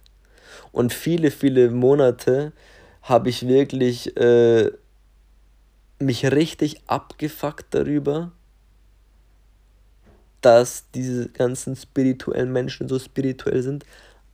Und 0.72 0.92
viele, 0.92 1.30
viele 1.30 1.70
Monate 1.70 2.52
habe 3.02 3.28
ich 3.28 3.46
wirklich 3.46 4.16
äh, 4.16 4.72
mich 5.98 6.24
richtig 6.30 6.82
abgefuckt 6.86 7.66
darüber, 7.70 8.32
dass 10.40 10.84
diese 10.94 11.28
ganzen 11.28 11.76
spirituellen 11.76 12.52
Menschen 12.52 12.88
so 12.88 12.98
spirituell 12.98 13.62
sind. 13.62 13.84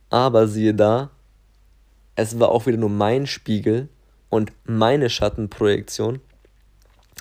Aber 0.09 0.47
siehe 0.47 0.73
da, 0.73 1.09
es 2.15 2.39
war 2.39 2.49
auch 2.49 2.65
wieder 2.67 2.77
nur 2.77 2.89
mein 2.89 3.27
Spiegel 3.27 3.89
und 4.29 4.51
meine 4.65 5.09
Schattenprojektion. 5.09 6.21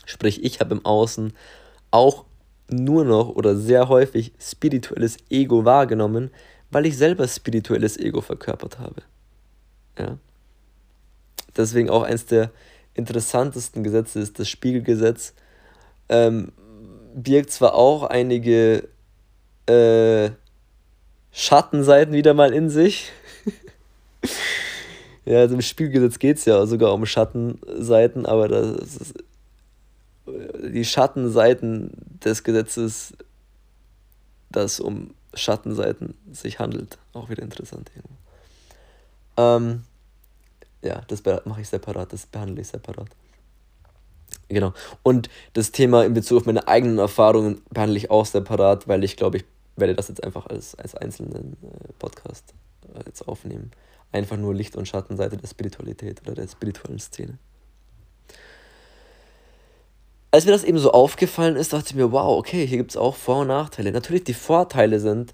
Sprich, 0.04 0.44
ich 0.44 0.60
habe 0.60 0.74
im 0.74 0.84
Außen 0.84 1.32
auch 1.90 2.26
nur 2.68 3.04
noch 3.04 3.28
oder 3.30 3.56
sehr 3.56 3.88
häufig 3.88 4.32
spirituelles 4.38 5.18
Ego 5.30 5.64
wahrgenommen, 5.64 6.30
weil 6.70 6.86
ich 6.86 6.96
selber 6.96 7.26
spirituelles 7.28 7.96
Ego 7.96 8.20
verkörpert 8.20 8.78
habe. 8.78 9.02
Ja. 9.98 10.18
Deswegen 11.56 11.88
auch 11.88 12.02
eins 12.02 12.26
der 12.26 12.50
interessantesten 12.94 13.82
Gesetze 13.82 14.20
ist 14.20 14.38
das 14.38 14.48
Spiegelgesetz. 14.48 15.34
Ähm, 16.08 16.52
birgt 17.14 17.50
zwar 17.50 17.74
auch 17.74 18.04
einige 18.04 18.88
äh, 19.66 20.30
Schattenseiten 21.32 22.14
wieder 22.14 22.34
mal 22.34 22.52
in 22.52 22.70
sich. 22.70 23.12
ja, 25.24 25.40
also 25.40 25.54
im 25.54 25.62
Spiegelgesetz 25.62 26.18
geht 26.18 26.38
es 26.38 26.44
ja 26.44 26.64
sogar 26.66 26.92
um 26.94 27.06
Schattenseiten, 27.06 28.26
aber 28.26 28.48
das 28.48 28.96
ist, 28.96 29.14
die 30.26 30.84
Schattenseiten 30.84 31.90
des 32.24 32.44
Gesetzes, 32.44 33.14
das 34.50 34.80
um 34.80 35.14
Schattenseiten 35.34 36.14
sich 36.32 36.58
handelt, 36.58 36.98
auch 37.12 37.28
wieder 37.28 37.42
interessant. 37.42 37.90
Ähm, 39.36 39.82
ja, 40.84 41.02
das 41.08 41.22
mache 41.44 41.60
ich 41.60 41.68
separat, 41.68 42.12
das 42.12 42.26
behandle 42.26 42.60
ich 42.60 42.68
separat. 42.68 43.08
Genau. 44.48 44.72
Und 45.02 45.28
das 45.54 45.72
Thema 45.72 46.04
in 46.04 46.14
Bezug 46.14 46.38
auf 46.38 46.46
meine 46.46 46.68
eigenen 46.68 46.98
Erfahrungen 46.98 47.62
behandle 47.70 47.96
ich 47.96 48.10
auch 48.10 48.26
separat, 48.26 48.86
weil 48.88 49.02
ich 49.04 49.16
glaube, 49.16 49.38
ich 49.38 49.44
werde 49.76 49.94
das 49.94 50.08
jetzt 50.08 50.22
einfach 50.22 50.46
als, 50.46 50.74
als 50.76 50.94
einzelnen 50.94 51.56
äh, 51.62 51.92
Podcast 51.98 52.54
äh, 52.94 53.00
jetzt 53.06 53.26
aufnehmen. 53.26 53.70
Einfach 54.12 54.36
nur 54.36 54.54
Licht- 54.54 54.76
und 54.76 54.86
Schattenseite 54.86 55.36
der 55.36 55.48
Spiritualität 55.48 56.20
oder 56.22 56.34
der 56.34 56.46
spirituellen 56.46 57.00
Szene. 57.00 57.38
Als 60.30 60.46
mir 60.46 60.52
das 60.52 60.64
eben 60.64 60.78
so 60.78 60.92
aufgefallen 60.92 61.56
ist, 61.56 61.72
dachte 61.72 61.86
ich 61.90 61.94
mir, 61.94 62.12
wow, 62.12 62.38
okay, 62.38 62.66
hier 62.66 62.78
gibt 62.78 62.90
es 62.90 62.96
auch 62.96 63.14
Vor- 63.14 63.40
und 63.40 63.48
Nachteile. 63.48 63.92
Natürlich, 63.92 64.24
die 64.24 64.34
Vorteile 64.34 65.00
sind, 65.00 65.32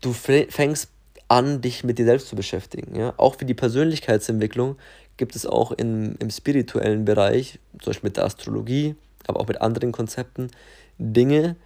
du 0.00 0.12
fängst 0.12 0.88
an, 1.32 1.62
dich 1.62 1.82
mit 1.82 1.98
dir 1.98 2.04
selbst 2.04 2.28
zu 2.28 2.36
beschäftigen. 2.36 2.94
Ja? 2.94 3.14
Auch 3.16 3.36
für 3.36 3.46
die 3.46 3.54
Persönlichkeitsentwicklung 3.54 4.76
gibt 5.16 5.34
es 5.34 5.46
auch 5.46 5.72
in, 5.72 6.14
im 6.18 6.28
spirituellen 6.28 7.06
Bereich, 7.06 7.58
zum 7.80 7.90
Beispiel 7.90 8.08
mit 8.08 8.18
der 8.18 8.26
Astrologie, 8.26 8.96
aber 9.26 9.40
auch 9.40 9.48
mit 9.48 9.62
anderen 9.62 9.92
Konzepten, 9.92 10.50
Dinge, 10.98 11.56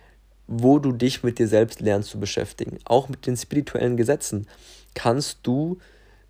wo 0.46 0.78
du 0.78 0.92
dich 0.92 1.24
mit 1.24 1.40
dir 1.40 1.48
selbst 1.48 1.80
lernst 1.80 2.10
zu 2.10 2.20
beschäftigen. 2.20 2.78
Auch 2.84 3.08
mit 3.08 3.26
den 3.26 3.36
spirituellen 3.36 3.96
Gesetzen 3.96 4.46
kannst 4.94 5.40
du 5.42 5.78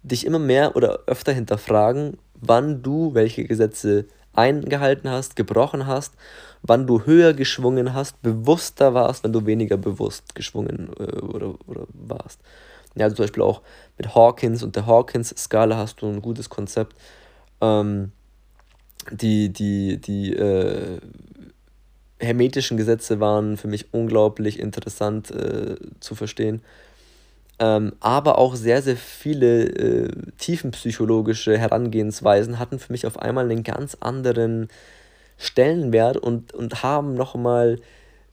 dich 0.03 0.25
immer 0.25 0.39
mehr 0.39 0.75
oder 0.75 1.01
öfter 1.07 1.35
hinterfragen, 1.35 2.17
wann 2.41 2.83
du 2.83 3.13
welche 3.13 3.45
Gesetze 3.45 4.07
eingehalten 4.33 5.11
hast, 5.11 5.37
gebrochen 5.37 5.87
hast, 5.87 6.15
wann 6.63 6.87
du 6.87 7.05
höher 7.05 7.35
geschwungen 7.35 7.93
hast, 7.93 8.23
bewusster 8.23 8.95
warst, 8.95 9.25
wenn 9.25 9.33
du 9.35 9.45
weniger 9.45 9.77
bewusst 9.77 10.35
geschwungen 10.35 10.89
äh, 10.99 11.19
oder, 11.21 11.55
oder 11.67 11.87
warst. 11.93 12.41
Ja, 12.97 13.05
also 13.05 13.17
zum 13.17 13.25
Beispiel 13.25 13.43
auch 13.43 13.63
mit 13.99 14.15
Hawkins 14.15 14.63
und 14.63 14.75
der 14.75 14.87
Hawkins-Skala 14.87 15.77
hast 15.77 16.03
du 16.03 16.09
ein 16.09 16.23
gutes 16.23 16.51
Konzept. 16.51 16.97
Ähm, 17.61 18.13
die 19.11 19.53
die, 19.53 19.99
die 20.01 20.35
äh, 20.35 20.99
hermetischen 22.19 22.77
Gesetze 22.77 23.21
waren 23.21 23.57
für 23.57 23.69
mich 23.69 23.93
unglaublich 23.93 24.59
interessant 24.59 25.31
äh, 25.31 25.77
zu 26.01 26.15
verstehen. 26.15 26.63
Ähm, 27.59 27.93
aber 28.01 28.39
auch 28.39 28.55
sehr, 28.55 28.83
sehr 28.83 28.97
viele 28.97 29.65
äh, 29.65 30.11
tiefenpsychologische 30.39 31.57
Herangehensweisen 31.57 32.59
hatten 32.59 32.79
für 32.79 32.93
mich 32.93 33.07
auf 33.07 33.19
einmal 33.19 33.51
einen 33.51 33.63
ganz 33.63 33.97
anderen 34.01 34.69
Stellenwert 35.39 36.17
und, 36.17 36.53
und 36.53 36.83
haben 36.83 37.15
nochmal 37.15 37.79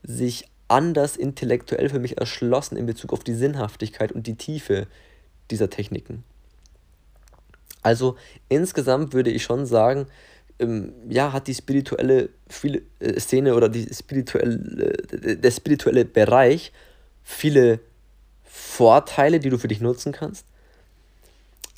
sich 0.02 0.48
anders 0.74 1.16
intellektuell 1.16 1.88
für 1.88 2.00
mich 2.00 2.18
erschlossen 2.18 2.76
in 2.76 2.86
Bezug 2.86 3.12
auf 3.12 3.22
die 3.22 3.34
Sinnhaftigkeit 3.34 4.10
und 4.10 4.26
die 4.26 4.34
Tiefe 4.34 4.88
dieser 5.52 5.70
Techniken. 5.70 6.24
Also 7.82 8.16
insgesamt 8.48 9.12
würde 9.12 9.30
ich 9.30 9.44
schon 9.44 9.66
sagen, 9.66 10.06
ähm, 10.58 10.92
ja, 11.08 11.32
hat 11.32 11.46
die 11.46 11.54
spirituelle 11.54 12.28
äh, 12.98 13.20
Szene 13.20 13.54
oder 13.54 13.68
die 13.68 13.86
spirituelle, 13.94 14.94
äh, 15.12 15.36
der 15.36 15.50
spirituelle 15.52 16.04
Bereich 16.04 16.72
viele 17.22 17.78
Vorteile, 18.42 19.38
die 19.38 19.50
du 19.50 19.58
für 19.58 19.68
dich 19.68 19.80
nutzen 19.80 20.10
kannst, 20.10 20.44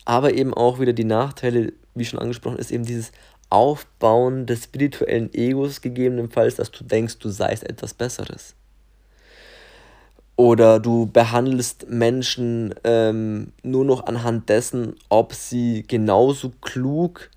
aber 0.07 0.33
eben 0.33 0.55
auch 0.55 0.81
wieder 0.81 0.95
die 0.95 1.05
Nachteile, 1.05 1.75
wie 1.95 2.05
schon 2.07 2.19
angesprochen 2.19 2.59
ist, 2.59 2.71
eben 2.71 2.87
dieses 2.87 3.13
Aufbauen 3.51 4.47
des 4.47 4.65
spirituellen 4.65 5.33
Egos 5.35 5.83
gegebenenfalls, 5.83 6.55
dass 6.55 6.71
du 6.71 6.83
denkst, 6.83 7.19
du 7.19 7.29
seist 7.29 7.63
etwas 7.69 7.93
Besseres. 7.93 8.55
Oder 10.37 10.81
du 10.81 11.07
behandelst 11.07 11.89
Menschen 11.89 12.75
ähm, 12.85 13.53
nur 13.63 13.87
noch 13.87 14.07
anhand 14.07 14.51
dessen, 14.51 14.95
ob 15.09 15.33
sie 15.33 15.83
genauso 15.89 16.53
klug 16.61 17.31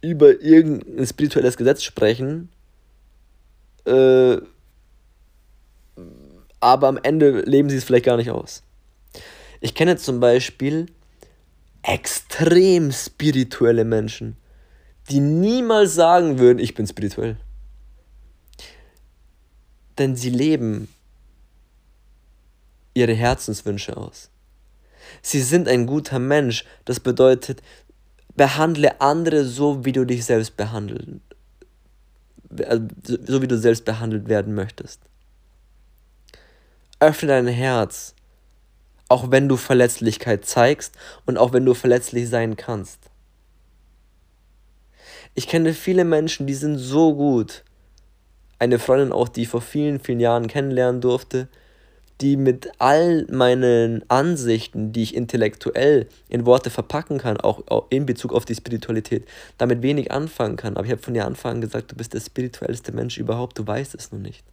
über 0.00 0.40
irgendein 0.40 1.04
spirituelles 1.04 1.56
Gesetz 1.56 1.82
sprechen, 1.82 2.48
äh, 3.84 4.38
aber 6.60 6.88
am 6.88 6.98
Ende 7.02 7.40
leben 7.42 7.70
sie 7.70 7.76
es 7.76 7.84
vielleicht 7.84 8.04
gar 8.04 8.16
nicht 8.16 8.30
aus. 8.30 8.62
Ich 9.60 9.74
kenne 9.74 9.96
zum 9.96 10.20
Beispiel 10.20 10.86
extrem 11.82 12.92
spirituelle 12.92 13.84
Menschen, 13.84 14.36
die 15.10 15.20
niemals 15.20 15.94
sagen 15.94 16.38
würden, 16.38 16.58
ich 16.58 16.74
bin 16.74 16.86
spirituell. 16.86 17.36
Denn 19.96 20.14
sie 20.14 20.30
leben 20.30 20.88
ihre 22.98 23.14
Herzenswünsche 23.14 23.96
aus. 23.96 24.30
Sie 25.22 25.40
sind 25.40 25.68
ein 25.68 25.86
guter 25.86 26.18
Mensch. 26.18 26.64
Das 26.84 27.00
bedeutet, 27.00 27.62
behandle 28.36 29.00
andere 29.00 29.44
so, 29.44 29.84
wie 29.84 29.92
du 29.92 30.04
dich 30.04 30.24
selbst 30.24 30.56
behandeln, 30.56 31.20
äh, 32.56 32.80
so 33.04 33.42
wie 33.42 33.48
du 33.48 33.58
selbst 33.58 33.84
behandelt 33.84 34.28
werden 34.28 34.54
möchtest. 34.54 35.00
Öffne 37.00 37.28
dein 37.28 37.46
Herz, 37.46 38.14
auch 39.08 39.30
wenn 39.30 39.48
du 39.48 39.56
Verletzlichkeit 39.56 40.44
zeigst 40.44 40.94
und 41.26 41.38
auch 41.38 41.52
wenn 41.52 41.64
du 41.64 41.74
verletzlich 41.74 42.28
sein 42.28 42.56
kannst. 42.56 42.98
Ich 45.34 45.46
kenne 45.46 45.72
viele 45.72 46.04
Menschen, 46.04 46.46
die 46.46 46.54
sind 46.54 46.78
so 46.78 47.14
gut. 47.14 47.64
Eine 48.58 48.80
Freundin 48.80 49.12
auch, 49.12 49.28
die 49.28 49.42
ich 49.42 49.48
vor 49.48 49.60
vielen, 49.60 50.00
vielen 50.00 50.18
Jahren 50.18 50.48
kennenlernen 50.48 51.00
durfte, 51.00 51.48
die 52.20 52.36
mit 52.36 52.70
all 52.78 53.26
meinen 53.30 54.04
Ansichten, 54.08 54.92
die 54.92 55.04
ich 55.04 55.14
intellektuell 55.14 56.08
in 56.28 56.46
Worte 56.46 56.70
verpacken 56.70 57.18
kann, 57.18 57.36
auch 57.36 57.62
in 57.90 58.06
Bezug 58.06 58.32
auf 58.32 58.44
die 58.44 58.54
Spiritualität, 58.54 59.26
damit 59.56 59.82
wenig 59.82 60.10
anfangen 60.10 60.56
kann. 60.56 60.76
Aber 60.76 60.84
ich 60.84 60.92
habe 60.92 61.02
von 61.02 61.14
dir 61.14 61.26
Anfang 61.26 61.56
an 61.56 61.60
gesagt, 61.60 61.92
du 61.92 61.96
bist 61.96 62.14
der 62.14 62.20
spirituellste 62.20 62.92
Mensch 62.92 63.18
überhaupt, 63.18 63.58
du 63.58 63.66
weißt 63.66 63.94
es 63.94 64.10
nur 64.10 64.20
nicht. 64.20 64.44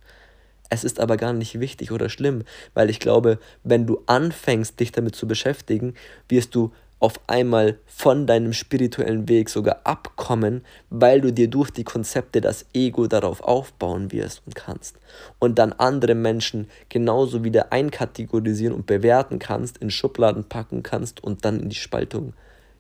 Es 0.69 0.83
ist 0.83 0.99
aber 0.99 1.17
gar 1.17 1.33
nicht 1.33 1.59
wichtig 1.59 1.91
oder 1.91 2.09
schlimm, 2.09 2.43
weil 2.73 2.89
ich 2.89 2.99
glaube, 2.99 3.39
wenn 3.63 3.85
du 3.85 4.01
anfängst, 4.07 4.79
dich 4.79 4.91
damit 4.91 5.15
zu 5.15 5.27
beschäftigen, 5.27 5.93
wirst 6.27 6.55
du 6.55 6.71
auf 6.99 7.19
einmal 7.27 7.77
von 7.85 8.25
deinem 8.25 8.53
spirituellen 8.53 9.27
Weg 9.27 9.49
sogar 9.49 9.81
abkommen, 9.83 10.63
weil 10.89 11.21
du 11.21 11.31
dir 11.31 11.49
durch 11.49 11.69
die 11.69 11.83
Konzepte 11.83 12.41
das 12.41 12.65
Ego 12.73 13.07
darauf 13.07 13.41
aufbauen 13.41 14.11
wirst 14.11 14.41
und 14.45 14.55
kannst. 14.55 14.97
Und 15.39 15.59
dann 15.59 15.73
andere 15.73 16.15
Menschen 16.15 16.67
genauso 16.89 17.43
wieder 17.43 17.71
einkategorisieren 17.71 18.73
und 18.73 18.85
bewerten 18.85 19.39
kannst, 19.39 19.77
in 19.77 19.91
Schubladen 19.91 20.45
packen 20.45 20.83
kannst 20.83 21.23
und 21.23 21.45
dann 21.45 21.59
in 21.59 21.69
die 21.69 21.75
Spaltung 21.75 22.33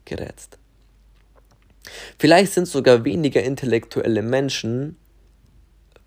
gerätst. 0.05 0.57
Vielleicht 2.17 2.53
sind 2.53 2.67
sogar 2.67 3.05
weniger 3.05 3.43
intellektuelle 3.43 4.21
Menschen 4.21 4.97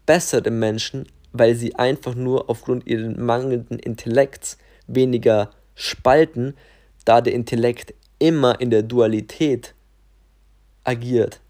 bessere 0.07 0.51
Menschen 0.51 1.07
weil 1.33 1.55
sie 1.55 1.75
einfach 1.77 2.15
nur 2.15 2.49
aufgrund 2.49 2.87
ihres 2.87 3.17
mangelnden 3.17 3.79
Intellekts 3.79 4.59
weniger 4.87 5.51
spalten, 5.75 6.55
da 7.05 7.21
der 7.21 7.35
Intellekt 7.35 7.95
immer 8.19 8.61
in 8.61 8.71
der 8.71 8.83
Dualität 8.83 9.75
agiert. 10.85 11.41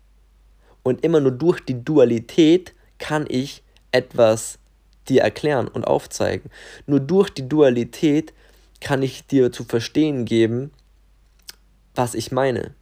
Und 0.82 1.04
immer 1.04 1.20
nur 1.20 1.32
durch 1.32 1.60
die 1.60 1.84
Dualität 1.84 2.74
kann 2.98 3.26
ich 3.28 3.62
etwas 3.92 4.58
dir 5.08 5.22
erklären 5.22 5.68
und 5.68 5.86
aufzeigen. 5.86 6.50
Nur 6.86 7.00
durch 7.00 7.30
die 7.30 7.48
Dualität 7.48 8.32
kann 8.80 9.02
ich 9.02 9.26
dir 9.26 9.50
zu 9.52 9.64
verstehen 9.64 10.24
geben, 10.24 10.70
was 11.94 12.14
ich 12.14 12.30
meine. 12.30 12.74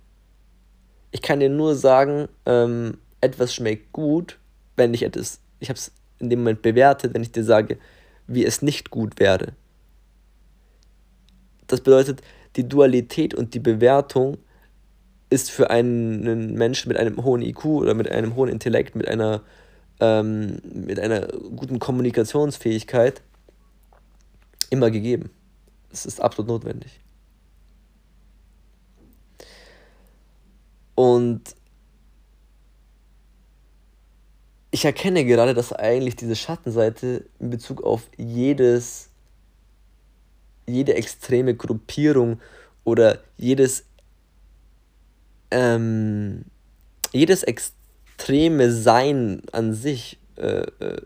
Ich 1.11 1.23
kann 1.23 1.41
dir 1.41 1.49
nur 1.49 1.75
sagen, 1.75 2.29
ähm, 2.45 2.99
etwas 3.21 3.55
schmeckt 3.55 3.93
gut, 3.93 4.39
wenn 4.77 4.93
ich 4.93 5.03
etwas, 5.03 5.41
ich 5.61 5.69
habe 5.69 5.79
es 5.79 5.93
in 6.19 6.31
dem 6.31 6.41
Moment 6.41 6.63
bewertet, 6.63 7.15
wenn 7.15 7.23
ich 7.23 7.33
dir 7.33 7.45
sage, 7.45 7.79
wie 8.27 8.45
es 8.45 8.63
nicht 8.63 8.91
gut 8.91 9.19
wäre. 9.19 9.53
Das 11.67 11.81
bedeutet, 11.81 12.23
die 12.57 12.69
Dualität 12.69 13.35
und 13.35 13.55
die 13.55 13.61
Bewertung 13.61 14.39
ist 15.29 15.51
für 15.51 15.71
einen 15.71 16.55
Menschen 16.55 16.89
mit 16.89 16.99
einem 16.99 17.23
hohen 17.25 17.43
IQ 17.43 17.65
oder 17.65 17.95
mit 17.95 18.11
einem 18.11 18.37
hohen 18.37 18.49
Intellekt, 18.49 18.95
mit 18.95 19.09
einer, 19.09 19.43
ähm, 20.01 20.59
mit 20.73 21.01
einer 21.01 21.27
guten 21.27 21.79
Kommunikationsfähigkeit 21.79 23.23
immer 24.71 24.91
gegeben. 24.91 25.31
Es 25.91 26.07
ist 26.07 26.21
absolut 26.21 26.49
notwendig. 26.49 27.01
Und 30.95 31.43
ich 34.71 34.85
erkenne 34.85 35.25
gerade, 35.25 35.55
dass 35.55 35.73
eigentlich 35.73 36.17
diese 36.17 36.37
Schattenseite 36.37 37.27
in 37.39 37.51
Bezug 37.51 37.83
auf 37.83 38.03
jedes, 38.17 39.11
jede 40.67 40.95
extreme 40.95 41.55
Gruppierung 41.55 42.41
oder 42.85 43.21
jedes, 43.37 43.85
ähm, 45.51 46.45
jedes 47.13 47.43
extreme 47.43 48.73
Sein 48.73 49.43
an 49.53 49.75
sich, 49.75 50.19
äh, 50.37 50.67
äh, 50.81 51.03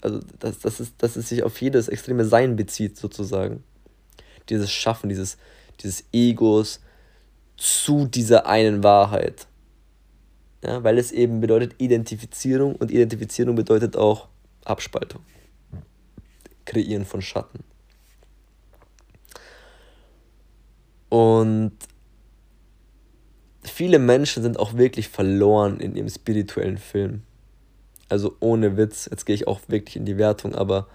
also 0.00 0.20
dass, 0.38 0.58
dass, 0.60 0.80
es, 0.80 0.96
dass 0.96 1.16
es 1.16 1.28
sich 1.28 1.42
auf 1.42 1.60
jedes 1.60 1.88
extreme 1.88 2.24
Sein 2.24 2.56
bezieht, 2.56 2.96
sozusagen. 2.96 3.64
Dieses 4.48 4.70
Schaffen, 4.70 5.08
dieses, 5.08 5.38
dieses 5.80 6.04
Egos 6.12 6.80
zu 7.56 8.06
dieser 8.06 8.46
einen 8.46 8.84
Wahrheit. 8.84 9.46
Ja, 10.62 10.82
weil 10.82 10.98
es 10.98 11.12
eben 11.12 11.40
bedeutet 11.40 11.74
Identifizierung 11.78 12.76
und 12.76 12.90
Identifizierung 12.90 13.54
bedeutet 13.56 13.96
auch 13.96 14.28
Abspaltung. 14.64 15.22
Kreieren 16.64 17.04
von 17.04 17.22
Schatten. 17.22 17.60
Und 21.08 21.72
viele 23.62 23.98
Menschen 23.98 24.42
sind 24.42 24.58
auch 24.58 24.74
wirklich 24.74 25.08
verloren 25.08 25.80
in 25.80 25.96
ihrem 25.96 26.08
spirituellen 26.08 26.78
Film. 26.78 27.22
Also 28.08 28.36
ohne 28.40 28.76
Witz, 28.76 29.08
jetzt 29.10 29.24
gehe 29.24 29.34
ich 29.34 29.46
auch 29.46 29.60
wirklich 29.68 29.96
in 29.96 30.04
die 30.04 30.18
Wertung, 30.18 30.54
aber 30.54 30.86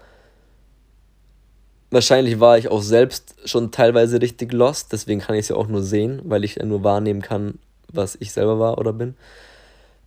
wahrscheinlich 1.90 2.40
war 2.40 2.56
ich 2.56 2.68
auch 2.68 2.80
selbst 2.80 3.36
schon 3.44 3.70
teilweise 3.70 4.20
richtig 4.20 4.52
lost, 4.52 4.92
deswegen 4.92 5.20
kann 5.20 5.34
ich 5.34 5.42
es 5.42 5.48
ja 5.50 5.56
auch 5.56 5.68
nur 5.68 5.82
sehen, 5.82 6.22
weil 6.24 6.42
ich 6.42 6.56
ja 6.56 6.64
nur 6.64 6.82
wahrnehmen 6.82 7.20
kann, 7.20 7.58
was 7.92 8.16
ich 8.18 8.32
selber 8.32 8.58
war 8.58 8.78
oder 8.78 8.94
bin. 8.94 9.14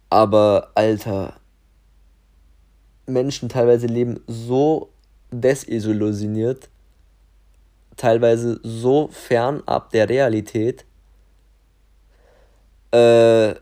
Aber, 0.10 0.72
Alter, 0.74 1.36
Menschen 3.06 3.50
teilweise 3.50 3.86
leben 3.86 4.20
so 4.28 4.90
desillusioniert, 5.32 6.70
teilweise 7.98 8.60
so 8.64 9.10
fernab 9.12 9.92
der 9.92 10.10
Realität. 10.10 10.86
Äh, 12.92 13.56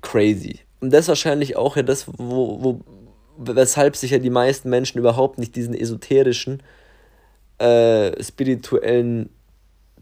crazy. 0.00 0.60
Und 0.80 0.92
das 0.92 1.02
ist 1.02 1.08
wahrscheinlich 1.08 1.56
auch 1.56 1.76
ja 1.76 1.82
das, 1.82 2.06
wo, 2.06 2.62
wo, 2.62 2.80
weshalb 3.36 3.96
sich 3.96 4.12
ja 4.12 4.18
die 4.18 4.30
meisten 4.30 4.70
Menschen 4.70 4.98
überhaupt 4.98 5.38
nicht 5.38 5.56
diesen 5.56 5.74
esoterischen, 5.74 6.62
äh, 7.58 8.22
spirituellen 8.22 9.30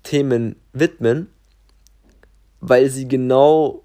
Themen 0.02 0.56
widmen, 0.72 1.28
weil 2.60 2.90
sie 2.90 3.08
genau 3.08 3.82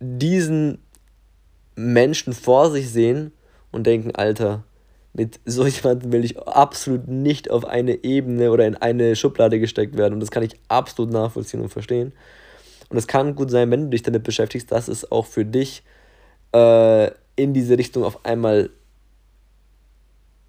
diesen 0.00 0.78
Menschen 1.74 2.32
vor 2.32 2.70
sich 2.70 2.90
sehen 2.90 3.32
und 3.70 3.86
denken, 3.86 4.14
Alter, 4.14 4.64
mit 5.12 5.40
so 5.44 5.66
jemandem 5.66 6.12
will 6.12 6.24
ich 6.24 6.38
absolut 6.38 7.08
nicht 7.08 7.50
auf 7.50 7.64
eine 7.64 8.04
Ebene 8.04 8.50
oder 8.50 8.66
in 8.66 8.76
eine 8.76 9.16
Schublade 9.16 9.60
gesteckt 9.60 9.96
werden. 9.96 10.14
Und 10.14 10.20
das 10.20 10.30
kann 10.30 10.42
ich 10.42 10.56
absolut 10.68 11.12
nachvollziehen 11.12 11.60
und 11.60 11.68
verstehen. 11.68 12.12
Und 12.88 12.96
es 12.98 13.06
kann 13.06 13.34
gut 13.34 13.50
sein, 13.50 13.70
wenn 13.70 13.84
du 13.84 13.88
dich 13.90 14.02
damit 14.02 14.22
beschäftigst, 14.22 14.70
dass 14.70 14.88
es 14.88 15.10
auch 15.10 15.26
für 15.26 15.44
dich 15.44 15.82
äh, 16.54 17.10
in 17.36 17.54
diese 17.54 17.78
Richtung 17.78 18.04
auf 18.04 18.24
einmal 18.24 18.70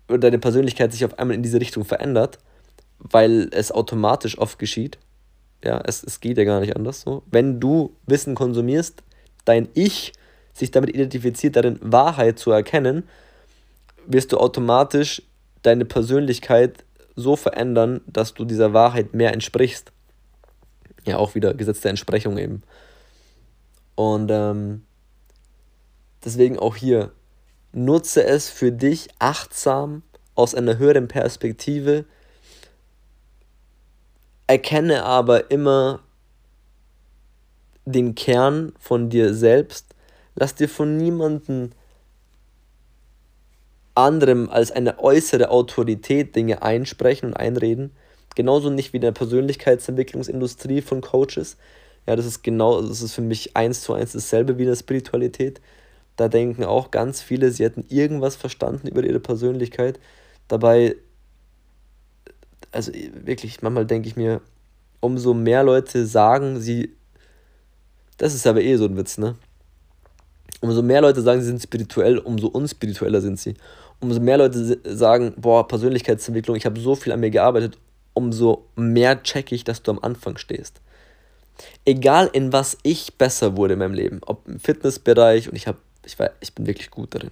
oder 0.10 0.20
deine 0.20 0.40
Persönlichkeit 0.40 0.92
sich 0.92 1.06
auf 1.06 1.18
einmal 1.18 1.36
in 1.36 1.44
diese 1.44 1.62
Richtung 1.62 1.86
verändert, 1.86 2.40
weil 3.00 3.50
es 3.52 3.72
automatisch 3.72 4.38
oft 4.38 4.60
geschieht. 4.60 4.98
Ja, 5.64 5.82
es, 5.86 6.04
es 6.04 6.20
geht 6.20 6.38
ja 6.38 6.44
gar 6.44 6.60
nicht 6.60 6.76
anders 6.76 7.02
so. 7.02 7.24
Wenn 7.32 7.62
du 7.62 7.96
Wissen 8.06 8.36
konsumierst, 8.36 9.02
dein 9.46 9.70
Ich 9.74 10.12
sich 10.52 10.72
damit 10.72 10.90
identifiziert, 10.94 11.56
darin 11.56 11.80
Wahrheit 11.82 12.38
zu 12.38 12.52
erkennen, 12.52 13.04
wirst 14.06 14.32
du 14.32 14.38
automatisch 14.38 15.22
deine 15.62 15.86
Persönlichkeit 15.86 16.84
so 17.16 17.36
verändern, 17.36 18.02
dass 18.08 18.34
du 18.34 18.46
dieser 18.46 18.74
Wahrheit 18.74 19.14
mehr 19.14 19.34
entsprichst. 19.34 19.92
Ja, 21.06 21.18
auch 21.18 21.36
wieder 21.36 21.54
Gesetz 21.54 21.82
der 21.82 21.90
Entsprechung 21.90 22.38
eben. 22.38 22.64
Und 23.96 24.30
ähm, 24.32 24.84
deswegen 26.24 26.58
auch 26.58 26.76
hier, 26.76 27.12
nutze 27.72 28.24
es 28.24 28.50
für 28.50 28.72
dich 28.72 29.10
achtsam 29.20 30.04
aus 30.36 30.56
einer 30.56 30.78
höheren 30.78 31.08
Perspektive, 31.08 32.06
erkenne 34.48 35.04
aber 35.04 35.52
immer 35.52 36.00
den 37.86 38.16
Kern 38.16 38.74
von 38.80 39.10
dir 39.10 39.34
selbst, 39.34 39.94
lass 40.36 40.56
dir 40.56 40.70
von 40.70 40.98
niemandem 40.98 41.72
anderem 43.96 44.50
als 44.50 44.72
eine 44.72 45.00
äußere 45.00 45.50
Autorität 45.50 46.36
Dinge 46.36 46.62
einsprechen 46.62 47.30
und 47.30 47.38
einreden. 47.38 47.92
Genauso 48.36 48.70
nicht 48.70 48.94
wie 48.94 48.98
in 48.98 49.02
der 49.02 49.12
Persönlichkeitsentwicklungsindustrie 49.12 50.82
von 50.82 51.02
Coaches. 51.02 51.58
Ja, 52.08 52.16
das 52.16 52.26
ist 52.26 52.44
genau, 52.44 52.82
das 52.82 53.02
ist 53.02 53.14
für 53.14 53.22
mich 53.22 53.56
eins 53.56 53.82
zu 53.82 53.94
eins 53.94 54.14
dasselbe 54.14 54.58
wie 54.58 54.64
in 54.64 54.70
der 54.70 54.76
Spiritualität. 54.76 55.62
Da 56.16 56.28
denken 56.28 56.64
auch 56.64 56.92
ganz 56.92 57.22
viele, 57.22 57.52
sie 57.52 57.64
hätten 57.64 57.86
irgendwas 57.90 58.36
verstanden 58.36 58.88
über 58.88 59.04
ihre 59.04 59.20
Persönlichkeit. 59.20 60.00
Dabei, 60.48 60.96
also 62.72 62.92
wirklich, 63.24 63.62
manchmal 63.62 63.86
denke 63.86 64.08
ich 64.08 64.16
mir, 64.16 64.42
umso 65.00 65.34
mehr 65.34 65.64
Leute 65.64 66.06
sagen, 66.06 66.60
sie, 66.60 66.96
das 68.18 68.34
ist 68.34 68.48
aber 68.48 68.62
eh 68.62 68.76
so 68.76 68.86
ein 68.86 68.98
Witz, 68.98 69.18
ne? 69.18 69.36
Umso 70.62 70.82
mehr 70.82 71.02
Leute 71.02 71.22
sagen, 71.22 71.42
sie 71.42 71.48
sind 71.48 71.62
spirituell, 71.62 72.20
umso 72.20 72.48
unspiritueller 72.48 73.20
sind 73.22 73.40
sie. 73.40 73.56
Umso 74.04 74.20
mehr 74.20 74.38
Leute 74.38 74.80
sagen, 74.84 75.34
boah, 75.38 75.66
Persönlichkeitsentwicklung, 75.66 76.58
ich 76.58 76.66
habe 76.66 76.78
so 76.78 76.94
viel 76.94 77.14
an 77.14 77.22
mir 77.22 77.30
gearbeitet, 77.30 77.78
umso 78.14 78.66
mehr 78.76 79.24
checke 79.24 79.56
ich, 79.56 79.64
dass 79.64 79.82
du 79.82 79.92
am 79.92 80.00
Anfang 80.00 80.36
stehst. 80.36 80.82
Egal 81.86 82.30
in 82.34 82.52
was 82.52 82.78
ich 82.84 83.14
besser 83.14 83.56
wurde 83.56 83.74
in 83.74 83.80
meinem 83.80 83.94
Leben, 83.94 84.20
ob 84.26 84.46
im 84.46 84.60
Fitnessbereich 84.60 85.48
und 85.48 85.56
ich 85.56 85.68
habe 85.68 85.78
ich, 86.06 86.20
war, 86.20 86.32
ich 86.42 86.54
bin 86.54 86.68
wirklich 86.68 86.92
gut 86.92 87.16
darin. 87.16 87.32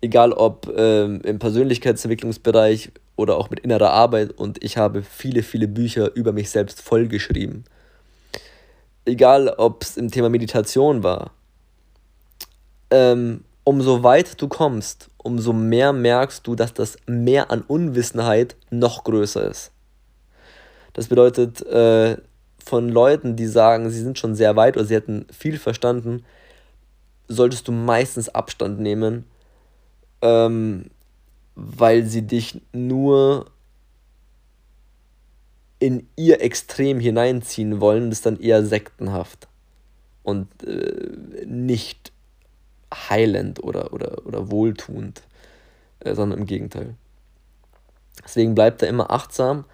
Egal 0.00 0.32
ob 0.32 0.72
ähm, 0.76 1.20
im 1.24 1.40
Persönlichkeitsentwicklungsbereich 1.40 2.92
oder 3.16 3.36
auch 3.36 3.50
mit 3.50 3.58
innerer 3.58 3.90
Arbeit 3.90 4.30
und 4.38 4.62
ich 4.62 4.76
habe 4.76 5.02
viele, 5.02 5.42
viele 5.42 5.66
Bücher 5.66 6.14
über 6.14 6.32
mich 6.32 6.50
selbst 6.50 6.80
vollgeschrieben. 6.80 7.64
Egal 9.04 9.48
ob 9.48 9.82
es 9.82 9.96
im 9.96 10.12
Thema 10.12 10.28
Meditation 10.28 11.02
war. 11.02 11.32
Ähm, 12.92 13.42
umso 13.64 14.02
weiter 14.02 14.34
du 14.36 14.48
kommst, 14.48 15.10
umso 15.18 15.52
mehr 15.52 15.92
merkst 15.92 16.46
du, 16.46 16.54
dass 16.54 16.74
das 16.74 16.96
Mehr 17.06 17.50
an 17.50 17.62
Unwissenheit 17.62 18.56
noch 18.70 19.04
größer 19.04 19.48
ist. 19.48 19.70
Das 20.92 21.08
bedeutet, 21.08 21.62
äh, 21.66 22.16
von 22.64 22.88
Leuten, 22.88 23.36
die 23.36 23.46
sagen, 23.46 23.90
sie 23.90 24.00
sind 24.00 24.18
schon 24.18 24.34
sehr 24.34 24.56
weit 24.56 24.76
oder 24.76 24.86
sie 24.86 24.94
hätten 24.94 25.26
viel 25.32 25.58
verstanden, 25.58 26.24
solltest 27.28 27.66
du 27.68 27.72
meistens 27.72 28.28
Abstand 28.28 28.80
nehmen, 28.80 29.24
ähm, 30.20 30.90
weil 31.54 32.04
sie 32.04 32.22
dich 32.22 32.60
nur 32.72 33.46
in 35.78 36.06
ihr 36.14 36.40
Extrem 36.40 37.00
hineinziehen 37.00 37.80
wollen, 37.80 38.10
das 38.10 38.20
ist 38.20 38.26
dann 38.26 38.38
eher 38.38 38.64
sektenhaft 38.64 39.48
und 40.22 40.48
äh, 40.64 41.44
nicht 41.44 42.11
heilend 42.92 43.62
oder, 43.62 43.92
oder, 43.92 44.26
oder 44.26 44.50
wohltuend, 44.50 45.22
äh, 46.00 46.14
sondern 46.14 46.40
im 46.40 46.46
Gegenteil. 46.46 46.94
Deswegen 48.24 48.54
bleibt 48.54 48.82
da 48.82 48.86
immer 48.86 49.10
achtsam. 49.10 49.64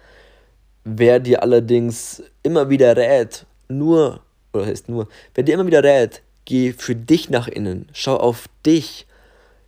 Wer 0.83 1.19
dir 1.19 1.43
allerdings 1.43 2.23
immer 2.41 2.69
wieder 2.69 2.95
rät, 2.95 3.45
nur, 3.67 4.21
oder 4.53 4.65
heißt 4.65 4.89
nur, 4.89 5.07
wer 5.35 5.43
dir 5.43 5.53
immer 5.53 5.67
wieder 5.67 5.83
rät, 5.83 6.21
Geh 6.49 6.73
für 6.73 6.95
dich 6.95 7.29
nach 7.29 7.47
innen. 7.47 7.87
Schau 7.93 8.17
auf 8.17 8.49
dich. 8.65 9.05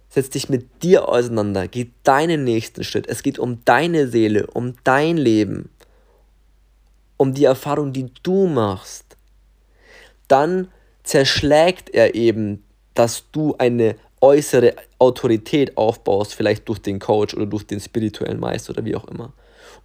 Setz 0.10 0.32
dich 0.32 0.50
mit 0.50 0.82
dir 0.82 1.08
auseinander. 1.08 1.68
Geh 1.68 1.92
deinen 2.02 2.44
nächsten 2.44 2.84
Schritt. 2.84 3.06
Es 3.08 3.22
geht 3.22 3.38
um 3.38 3.64
deine 3.66 4.08
Seele, 4.08 4.48
um 4.48 4.74
dein 4.84 5.16
Leben, 5.16 5.70
um 7.18 7.36
die 7.36 7.46
Erfahrung, 7.46 7.94
die 7.94 8.10
du 8.24 8.48
machst. 8.48 9.16
Dann 10.28 10.70
zerschlägt 11.04 11.92
er 11.92 12.16
eben, 12.16 12.64
dass 13.02 13.24
du 13.32 13.56
eine 13.58 13.96
äußere 14.22 14.76
Autorität 15.00 15.76
aufbaust, 15.76 16.36
vielleicht 16.36 16.70
durch 16.70 16.78
den 16.78 17.00
Coach 17.00 17.34
oder 17.34 17.48
durch 17.48 17.66
den 17.66 17.80
spirituellen 17.80 18.40
Meister 18.40 18.74
oder 18.74 18.86
wie 18.86 18.96
auch 18.96 19.08
immer, 19.08 19.34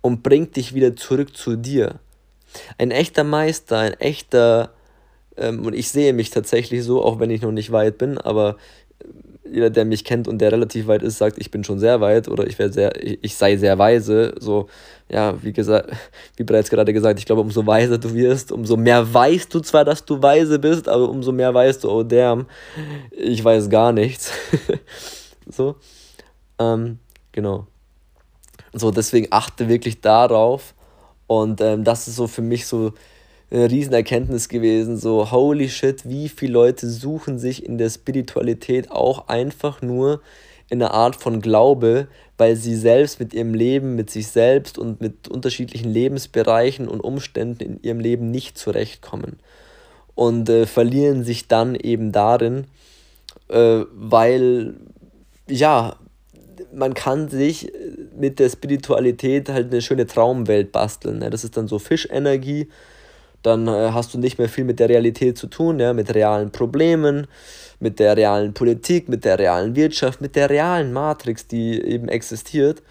und 0.03 0.23
bringt 0.23 0.55
dich 0.57 0.75
wieder 0.75 0.95
zurück 0.97 1.35
zu 1.35 1.57
dir. 1.57 1.95
Ein 2.77 2.91
echter 2.91 3.25
Meister, 3.25 3.79
ein 3.79 3.95
echter 3.95 4.75
ähm, 5.39 5.65
und 5.65 5.73
ich 5.73 5.89
sehe 5.89 6.13
mich 6.13 6.29
tatsächlich 6.29 6.85
so, 6.85 7.03
auch 7.03 7.19
wenn 7.19 7.31
ich 7.31 7.41
noch 7.41 7.53
nicht 7.53 7.73
weit 7.73 7.97
bin, 7.97 8.19
aber 8.19 8.59
jeder, 9.51 9.71
der 9.71 9.85
mich 9.85 10.05
kennt 10.05 10.29
und 10.29 10.39
der 10.39 10.53
relativ 10.53 10.87
weit 10.87 11.03
ist, 11.03 11.19
sagt, 11.19 11.39
ich 11.39 11.51
bin 11.51 11.65
schon 11.65 11.79
sehr 11.79 12.01
weit 12.01 12.29
oder 12.29 12.47
ich, 12.47 12.57
sehr, 12.57 12.93
ich, 13.23 13.37
sei 13.37 13.57
sehr 13.57 13.79
weise. 13.79 14.35
So, 14.39 14.69
ja, 15.09 15.35
wie 15.43 15.53
gesagt, 15.53 15.91
wie 16.37 16.45
bereits 16.45 16.71
gerade 16.71 16.93
gesagt, 16.93 17.19
ich 17.19 17.27
glaube, 17.27 17.43
umso 17.43 17.67
weiser 17.67 17.99
du 17.99 18.13
wirst, 18.15 18.53
umso 18.53 18.77
mehr 18.77 19.13
weißt 19.13 19.53
du 19.55 19.61
zwar, 19.61 19.85
dass 19.85 20.05
du 20.05 20.21
weise 20.23 20.59
bist, 20.59 20.89
aber 20.89 21.09
umso 21.09 21.33
mehr 21.33 21.53
weißt 21.53 21.85
du, 21.85 21.91
oh 21.91 22.03
damn, 22.03 22.47
ich 23.11 23.43
weiß 23.43 23.69
gar 23.71 23.93
nichts. 23.93 24.33
so, 25.49 25.77
ähm, 26.59 26.99
genau. 27.33 27.67
So, 28.73 28.91
deswegen 28.91 29.29
achte 29.31 29.69
wirklich 29.69 30.01
darauf 30.01 30.75
und 31.27 31.61
ähm, 31.61 31.85
das 31.85 32.09
ist 32.09 32.17
so 32.17 32.27
für 32.27 32.43
mich 32.43 32.67
so 32.67 32.93
eine 33.51 33.71
Riesenerkenntnis 33.71 34.49
gewesen, 34.49 34.97
so 34.97 35.31
holy 35.31 35.69
shit, 35.69 36.09
wie 36.09 36.29
viele 36.29 36.53
Leute 36.53 36.89
suchen 36.89 37.39
sich 37.39 37.65
in 37.65 37.79
der 37.79 37.91
Spiritualität 37.91 38.91
auch 38.91 39.29
einfach 39.29 39.83
nur 39.83 40.21
in 40.69 40.83
einer 40.83 40.93
Art 40.93 41.17
von 41.17 41.41
Glaube, 41.41 42.09
weil 42.39 42.57
sie 42.57 42.75
selbst 42.75 43.21
mit 43.21 43.35
ihrem 43.35 43.55
Leben, 43.55 43.95
mit 43.95 44.11
sich 44.11 44.29
selbst 44.29 44.79
und 44.79 45.01
mit 45.01 45.29
unterschiedlichen 45.29 45.91
Lebensbereichen 45.91 46.89
und 46.89 47.01
Umständen 47.01 47.63
in 47.63 47.83
ihrem 47.83 48.01
Leben 48.01 48.31
nicht 48.31 48.59
zurechtkommen. 48.59 49.39
Und 50.15 50.49
äh, 50.49 50.67
verlieren 50.67 51.25
sich 51.25 51.47
dann 51.47 51.77
eben 51.77 52.11
darin, 52.11 52.65
äh, 53.49 53.83
weil, 53.93 54.75
ja, 55.49 55.97
man 56.73 56.95
kann 56.95 57.29
sich 57.29 57.71
mit 58.19 58.39
der 58.39 58.49
Spiritualität 58.49 59.49
halt 59.51 59.71
eine 59.71 59.83
schöne 59.83 60.07
Traumwelt 60.07 60.73
basteln. 60.73 61.19
Ne? 61.19 61.31
Das 61.31 61.45
ist 61.45 61.57
dann 61.57 61.69
so 61.69 61.79
Fischenergie 61.79 62.69
dann 63.47 63.69
äh, 63.69 63.91
hast 63.93 64.13
du 64.13 64.19
nicht 64.19 64.39
mehr 64.39 64.49
viel 64.49 64.65
mit 64.65 64.81
der 64.81 64.89
Realität 64.89 65.39
zu 65.39 65.47
tun, 65.47 65.79
ja, 65.79 65.93
mit 65.93 66.13
realen 66.13 66.51
Problemen, 66.51 67.29
mit 67.79 68.01
der 68.01 68.17
realen 68.17 68.55
Politik, 68.55 69.09
mit 69.09 69.25
der 69.25 69.39
realen 69.39 69.77
Wirtschaft, 69.77 70.21
mit 70.21 70.35
der 70.35 70.51
realen 70.51 70.93
Matrix, 70.93 71.47
die 71.47 71.81
eben 71.81 72.09
existiert. 72.09 72.83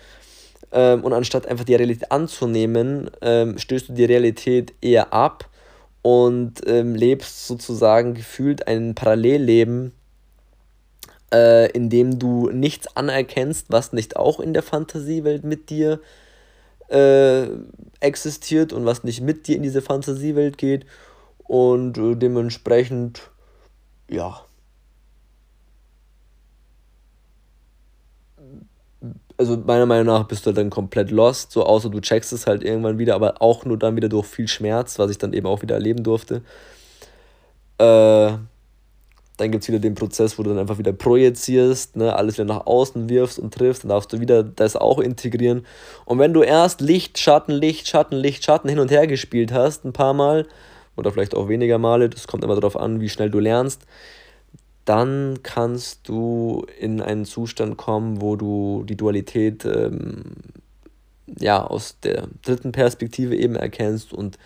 Ähm, 0.71 1.03
und 1.03 1.11
anstatt 1.11 1.45
einfach 1.47 1.65
die 1.65 1.75
Realität 1.75 2.09
anzunehmen, 2.09 3.11
ähm, 3.21 3.57
stößt 3.57 3.89
du 3.89 3.93
die 3.93 4.05
Realität 4.05 4.73
eher 4.81 5.11
ab 5.11 5.49
und 6.01 6.61
ähm, 6.65 6.95
lebst 6.95 7.47
sozusagen 7.47 8.13
gefühlt 8.13 8.65
ein 8.67 8.95
Parallelleben, 8.95 9.91
äh, 11.33 11.69
in 11.71 11.89
dem 11.89 12.17
du 12.17 12.49
nichts 12.49 12.95
anerkennst, 12.95 13.65
was 13.69 13.91
nicht 13.91 14.15
auch 14.15 14.39
in 14.39 14.53
der 14.53 14.63
Fantasiewelt 14.63 15.43
mit 15.43 15.69
dir 15.69 15.99
äh, 16.89 17.47
existiert 17.99 18.73
und 18.73 18.85
was 18.85 19.03
nicht 19.03 19.21
mit 19.21 19.47
dir 19.47 19.55
in 19.55 19.63
diese 19.63 19.81
Fantasiewelt 19.81 20.57
geht. 20.57 20.85
Und 21.39 21.97
äh, 21.97 22.15
dementsprechend, 22.15 23.29
ja. 24.09 24.41
Also 29.37 29.57
meiner 29.57 29.85
Meinung 29.85 30.05
nach 30.05 30.27
bist 30.27 30.45
du 30.45 30.53
dann 30.53 30.69
komplett 30.69 31.11
lost, 31.11 31.51
so 31.51 31.65
außer 31.65 31.89
du 31.89 31.99
checkst 31.99 32.31
es 32.31 32.47
halt 32.47 32.63
irgendwann 32.63 32.97
wieder, 32.97 33.15
aber 33.15 33.41
auch 33.41 33.65
nur 33.65 33.77
dann 33.77 33.95
wieder 33.97 34.07
durch 34.07 34.27
viel 34.27 34.47
Schmerz, 34.47 34.97
was 34.97 35.11
ich 35.11 35.17
dann 35.17 35.33
eben 35.33 35.45
auch 35.45 35.61
wieder 35.61 35.75
erleben 35.75 36.03
durfte. 36.03 36.41
Äh, 37.77 38.37
dann 39.37 39.51
gibt 39.51 39.63
es 39.63 39.67
wieder 39.67 39.79
den 39.79 39.95
Prozess, 39.95 40.37
wo 40.39 40.43
du 40.43 40.49
dann 40.49 40.59
einfach 40.59 40.77
wieder 40.77 40.93
projizierst, 40.93 41.95
ne, 41.97 42.15
alles 42.15 42.37
wieder 42.37 42.45
nach 42.45 42.65
außen 42.65 43.09
wirfst 43.09 43.39
und 43.39 43.53
triffst, 43.53 43.83
dann 43.83 43.89
darfst 43.89 44.13
du 44.13 44.19
wieder 44.19 44.43
das 44.43 44.75
auch 44.75 44.99
integrieren. 44.99 45.65
Und 46.05 46.19
wenn 46.19 46.33
du 46.33 46.41
erst 46.41 46.81
Licht, 46.81 47.17
Schatten, 47.17 47.51
Licht, 47.51 47.87
Schatten, 47.87 48.15
Licht, 48.15 48.43
Schatten 48.45 48.69
hin 48.69 48.79
und 48.79 48.91
her 48.91 49.07
gespielt 49.07 49.51
hast, 49.51 49.83
ein 49.85 49.93
paar 49.93 50.13
Mal, 50.13 50.47
oder 50.95 51.11
vielleicht 51.11 51.35
auch 51.35 51.49
weniger 51.49 51.77
Male, 51.77 52.09
das 52.09 52.27
kommt 52.27 52.43
immer 52.43 52.55
darauf 52.55 52.77
an, 52.77 53.01
wie 53.01 53.09
schnell 53.09 53.29
du 53.29 53.39
lernst, 53.39 53.81
dann 54.85 55.39
kannst 55.43 56.07
du 56.07 56.65
in 56.79 57.01
einen 57.01 57.25
Zustand 57.25 57.75
kommen, 57.75 58.21
wo 58.21 58.35
du 58.35 58.83
die 58.87 58.95
Dualität 58.95 59.65
ähm, 59.65 60.35
ja, 61.39 61.65
aus 61.65 61.99
der 62.01 62.27
dritten 62.43 62.71
Perspektive 62.71 63.35
eben 63.35 63.55
erkennst 63.55 64.13
und 64.13 64.37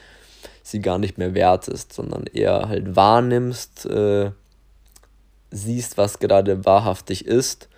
sie 0.63 0.80
gar 0.80 0.97
nicht 0.97 1.17
mehr 1.17 1.34
wertest, 1.34 1.93
sondern 1.93 2.25
eher 2.25 2.69
halt 2.69 2.95
wahrnimmst, 2.95 3.86
äh, 3.86 4.32
siehst, 5.52 5.98
was 5.98 6.20
gerade 6.20 6.66
wahrhaftig 6.66 7.26
ist 7.26 7.70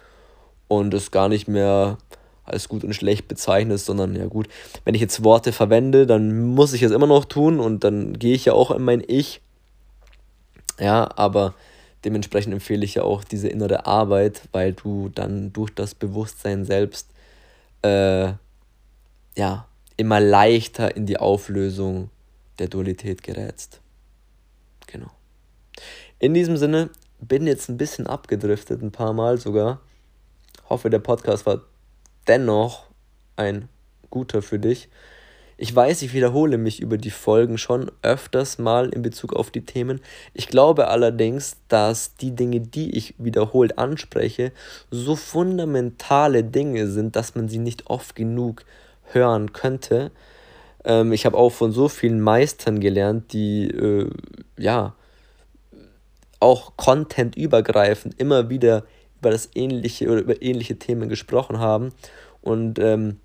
und 0.67 0.93
es 0.93 1.11
gar 1.11 1.29
nicht 1.29 1.47
mehr 1.47 1.97
als 2.43 2.69
gut 2.69 2.83
und 2.83 2.93
schlecht 2.93 3.27
bezeichnest, 3.27 3.85
sondern 3.85 4.15
ja 4.15 4.25
gut, 4.25 4.47
wenn 4.83 4.95
ich 4.95 5.01
jetzt 5.01 5.23
Worte 5.23 5.51
verwende, 5.51 6.05
dann 6.05 6.53
muss 6.53 6.73
ich 6.73 6.83
es 6.83 6.91
immer 6.91 7.07
noch 7.07 7.25
tun 7.25 7.59
und 7.59 7.83
dann 7.83 8.17
gehe 8.19 8.35
ich 8.35 8.45
ja 8.45 8.53
auch 8.53 8.71
in 8.71 8.83
mein 8.83 9.03
Ich. 9.05 9.41
Ja, 10.79 11.09
aber 11.15 11.53
dementsprechend 12.03 12.53
empfehle 12.53 12.83
ich 12.83 12.95
ja 12.95 13.03
auch 13.03 13.23
diese 13.23 13.47
innere 13.47 13.85
Arbeit, 13.85 14.41
weil 14.51 14.73
du 14.73 15.09
dann 15.09 15.53
durch 15.53 15.71
das 15.73 15.93
Bewusstsein 15.93 16.65
selbst 16.65 17.09
äh, 17.83 18.33
ja 19.37 19.67
immer 19.97 20.19
leichter 20.19 20.95
in 20.95 21.05
die 21.05 21.17
Auflösung 21.17 22.09
der 22.59 22.67
Dualität 22.67 23.23
gerätst. 23.23 23.79
Genau. 24.87 25.11
In 26.19 26.33
diesem 26.33 26.57
Sinne 26.57 26.89
bin 27.21 27.47
jetzt 27.47 27.69
ein 27.69 27.77
bisschen 27.77 28.07
abgedriftet, 28.07 28.81
ein 28.81 28.91
paar 28.91 29.13
Mal 29.13 29.37
sogar. 29.37 29.79
Hoffe, 30.69 30.89
der 30.89 30.99
Podcast 30.99 31.45
war 31.45 31.61
dennoch 32.27 32.87
ein 33.35 33.69
guter 34.09 34.41
für 34.41 34.59
dich. 34.59 34.89
Ich 35.57 35.75
weiß, 35.75 36.01
ich 36.01 36.13
wiederhole 36.13 36.57
mich 36.57 36.81
über 36.81 36.97
die 36.97 37.11
Folgen 37.11 37.59
schon 37.59 37.91
öfters 38.01 38.57
mal 38.57 38.89
in 38.89 39.03
Bezug 39.03 39.33
auf 39.33 39.51
die 39.51 39.63
Themen. 39.63 40.01
Ich 40.33 40.47
glaube 40.47 40.87
allerdings, 40.87 41.57
dass 41.67 42.15
die 42.15 42.31
Dinge, 42.31 42.61
die 42.61 42.97
ich 42.97 43.13
wiederholt 43.19 43.77
anspreche, 43.77 44.53
so 44.89 45.15
fundamentale 45.15 46.43
Dinge 46.43 46.87
sind, 46.87 47.15
dass 47.15 47.35
man 47.35 47.47
sie 47.47 47.59
nicht 47.59 47.87
oft 47.87 48.15
genug 48.15 48.65
hören 49.13 49.53
könnte. 49.53 50.09
Ähm, 50.83 51.11
ich 51.13 51.27
habe 51.27 51.37
auch 51.37 51.51
von 51.51 51.71
so 51.71 51.89
vielen 51.89 52.21
Meistern 52.21 52.79
gelernt, 52.79 53.31
die 53.33 53.69
äh, 53.69 54.09
ja 54.57 54.95
auch 56.41 56.73
contentübergreifend 56.75 58.19
immer 58.19 58.49
wieder 58.49 58.83
über 59.19 59.29
das 59.29 59.49
ähnliche 59.53 60.09
oder 60.09 60.21
über 60.21 60.41
ähnliche 60.41 60.77
Themen 60.77 61.07
gesprochen 61.07 61.59
haben 61.59 61.93
und 62.41 62.79
ähm, 62.79 63.19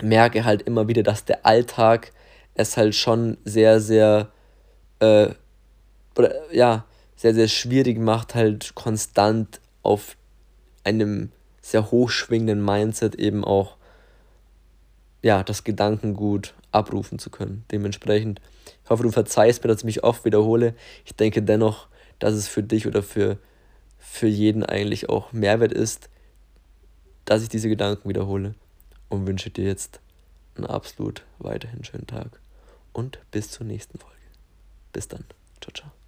merke 0.00 0.44
halt 0.44 0.62
immer 0.62 0.88
wieder, 0.88 1.02
dass 1.02 1.24
der 1.24 1.44
Alltag 1.44 2.12
es 2.54 2.76
halt 2.76 2.94
schon 2.94 3.36
sehr, 3.44 3.80
sehr, 3.80 4.30
äh, 5.00 5.28
oder 6.16 6.34
ja, 6.52 6.86
sehr, 7.16 7.34
sehr 7.34 7.48
schwierig 7.48 7.98
macht, 7.98 8.34
halt 8.34 8.74
konstant 8.74 9.60
auf 9.82 10.16
einem 10.84 11.30
sehr 11.60 11.90
hochschwingenden 11.90 12.64
Mindset 12.64 13.14
eben 13.14 13.44
auch 13.44 13.76
ja, 15.22 15.42
das 15.44 15.62
Gedankengut 15.62 16.54
abrufen 16.72 17.18
zu 17.18 17.30
können. 17.30 17.64
Dementsprechend, 17.70 18.40
ich 18.84 18.90
hoffe, 18.90 19.04
du 19.04 19.10
verzeihst 19.10 19.62
mir, 19.62 19.68
dass 19.68 19.80
ich 19.80 19.84
mich 19.84 20.02
oft 20.02 20.24
wiederhole. 20.24 20.74
Ich 21.04 21.14
denke 21.14 21.42
dennoch, 21.42 21.86
dass 22.22 22.34
es 22.34 22.46
für 22.46 22.62
dich 22.62 22.86
oder 22.86 23.02
für, 23.02 23.36
für 23.98 24.28
jeden 24.28 24.64
eigentlich 24.64 25.08
auch 25.08 25.32
Mehrwert 25.32 25.72
ist, 25.72 26.08
dass 27.24 27.42
ich 27.42 27.48
diese 27.48 27.68
Gedanken 27.68 28.08
wiederhole 28.08 28.54
und 29.08 29.26
wünsche 29.26 29.50
dir 29.50 29.64
jetzt 29.64 30.00
einen 30.54 30.66
absolut 30.66 31.24
weiterhin 31.40 31.82
schönen 31.82 32.06
Tag 32.06 32.40
und 32.92 33.18
bis 33.32 33.50
zur 33.50 33.66
nächsten 33.66 33.98
Folge. 33.98 34.16
Bis 34.92 35.08
dann. 35.08 35.24
Ciao, 35.60 35.72
ciao. 35.72 36.01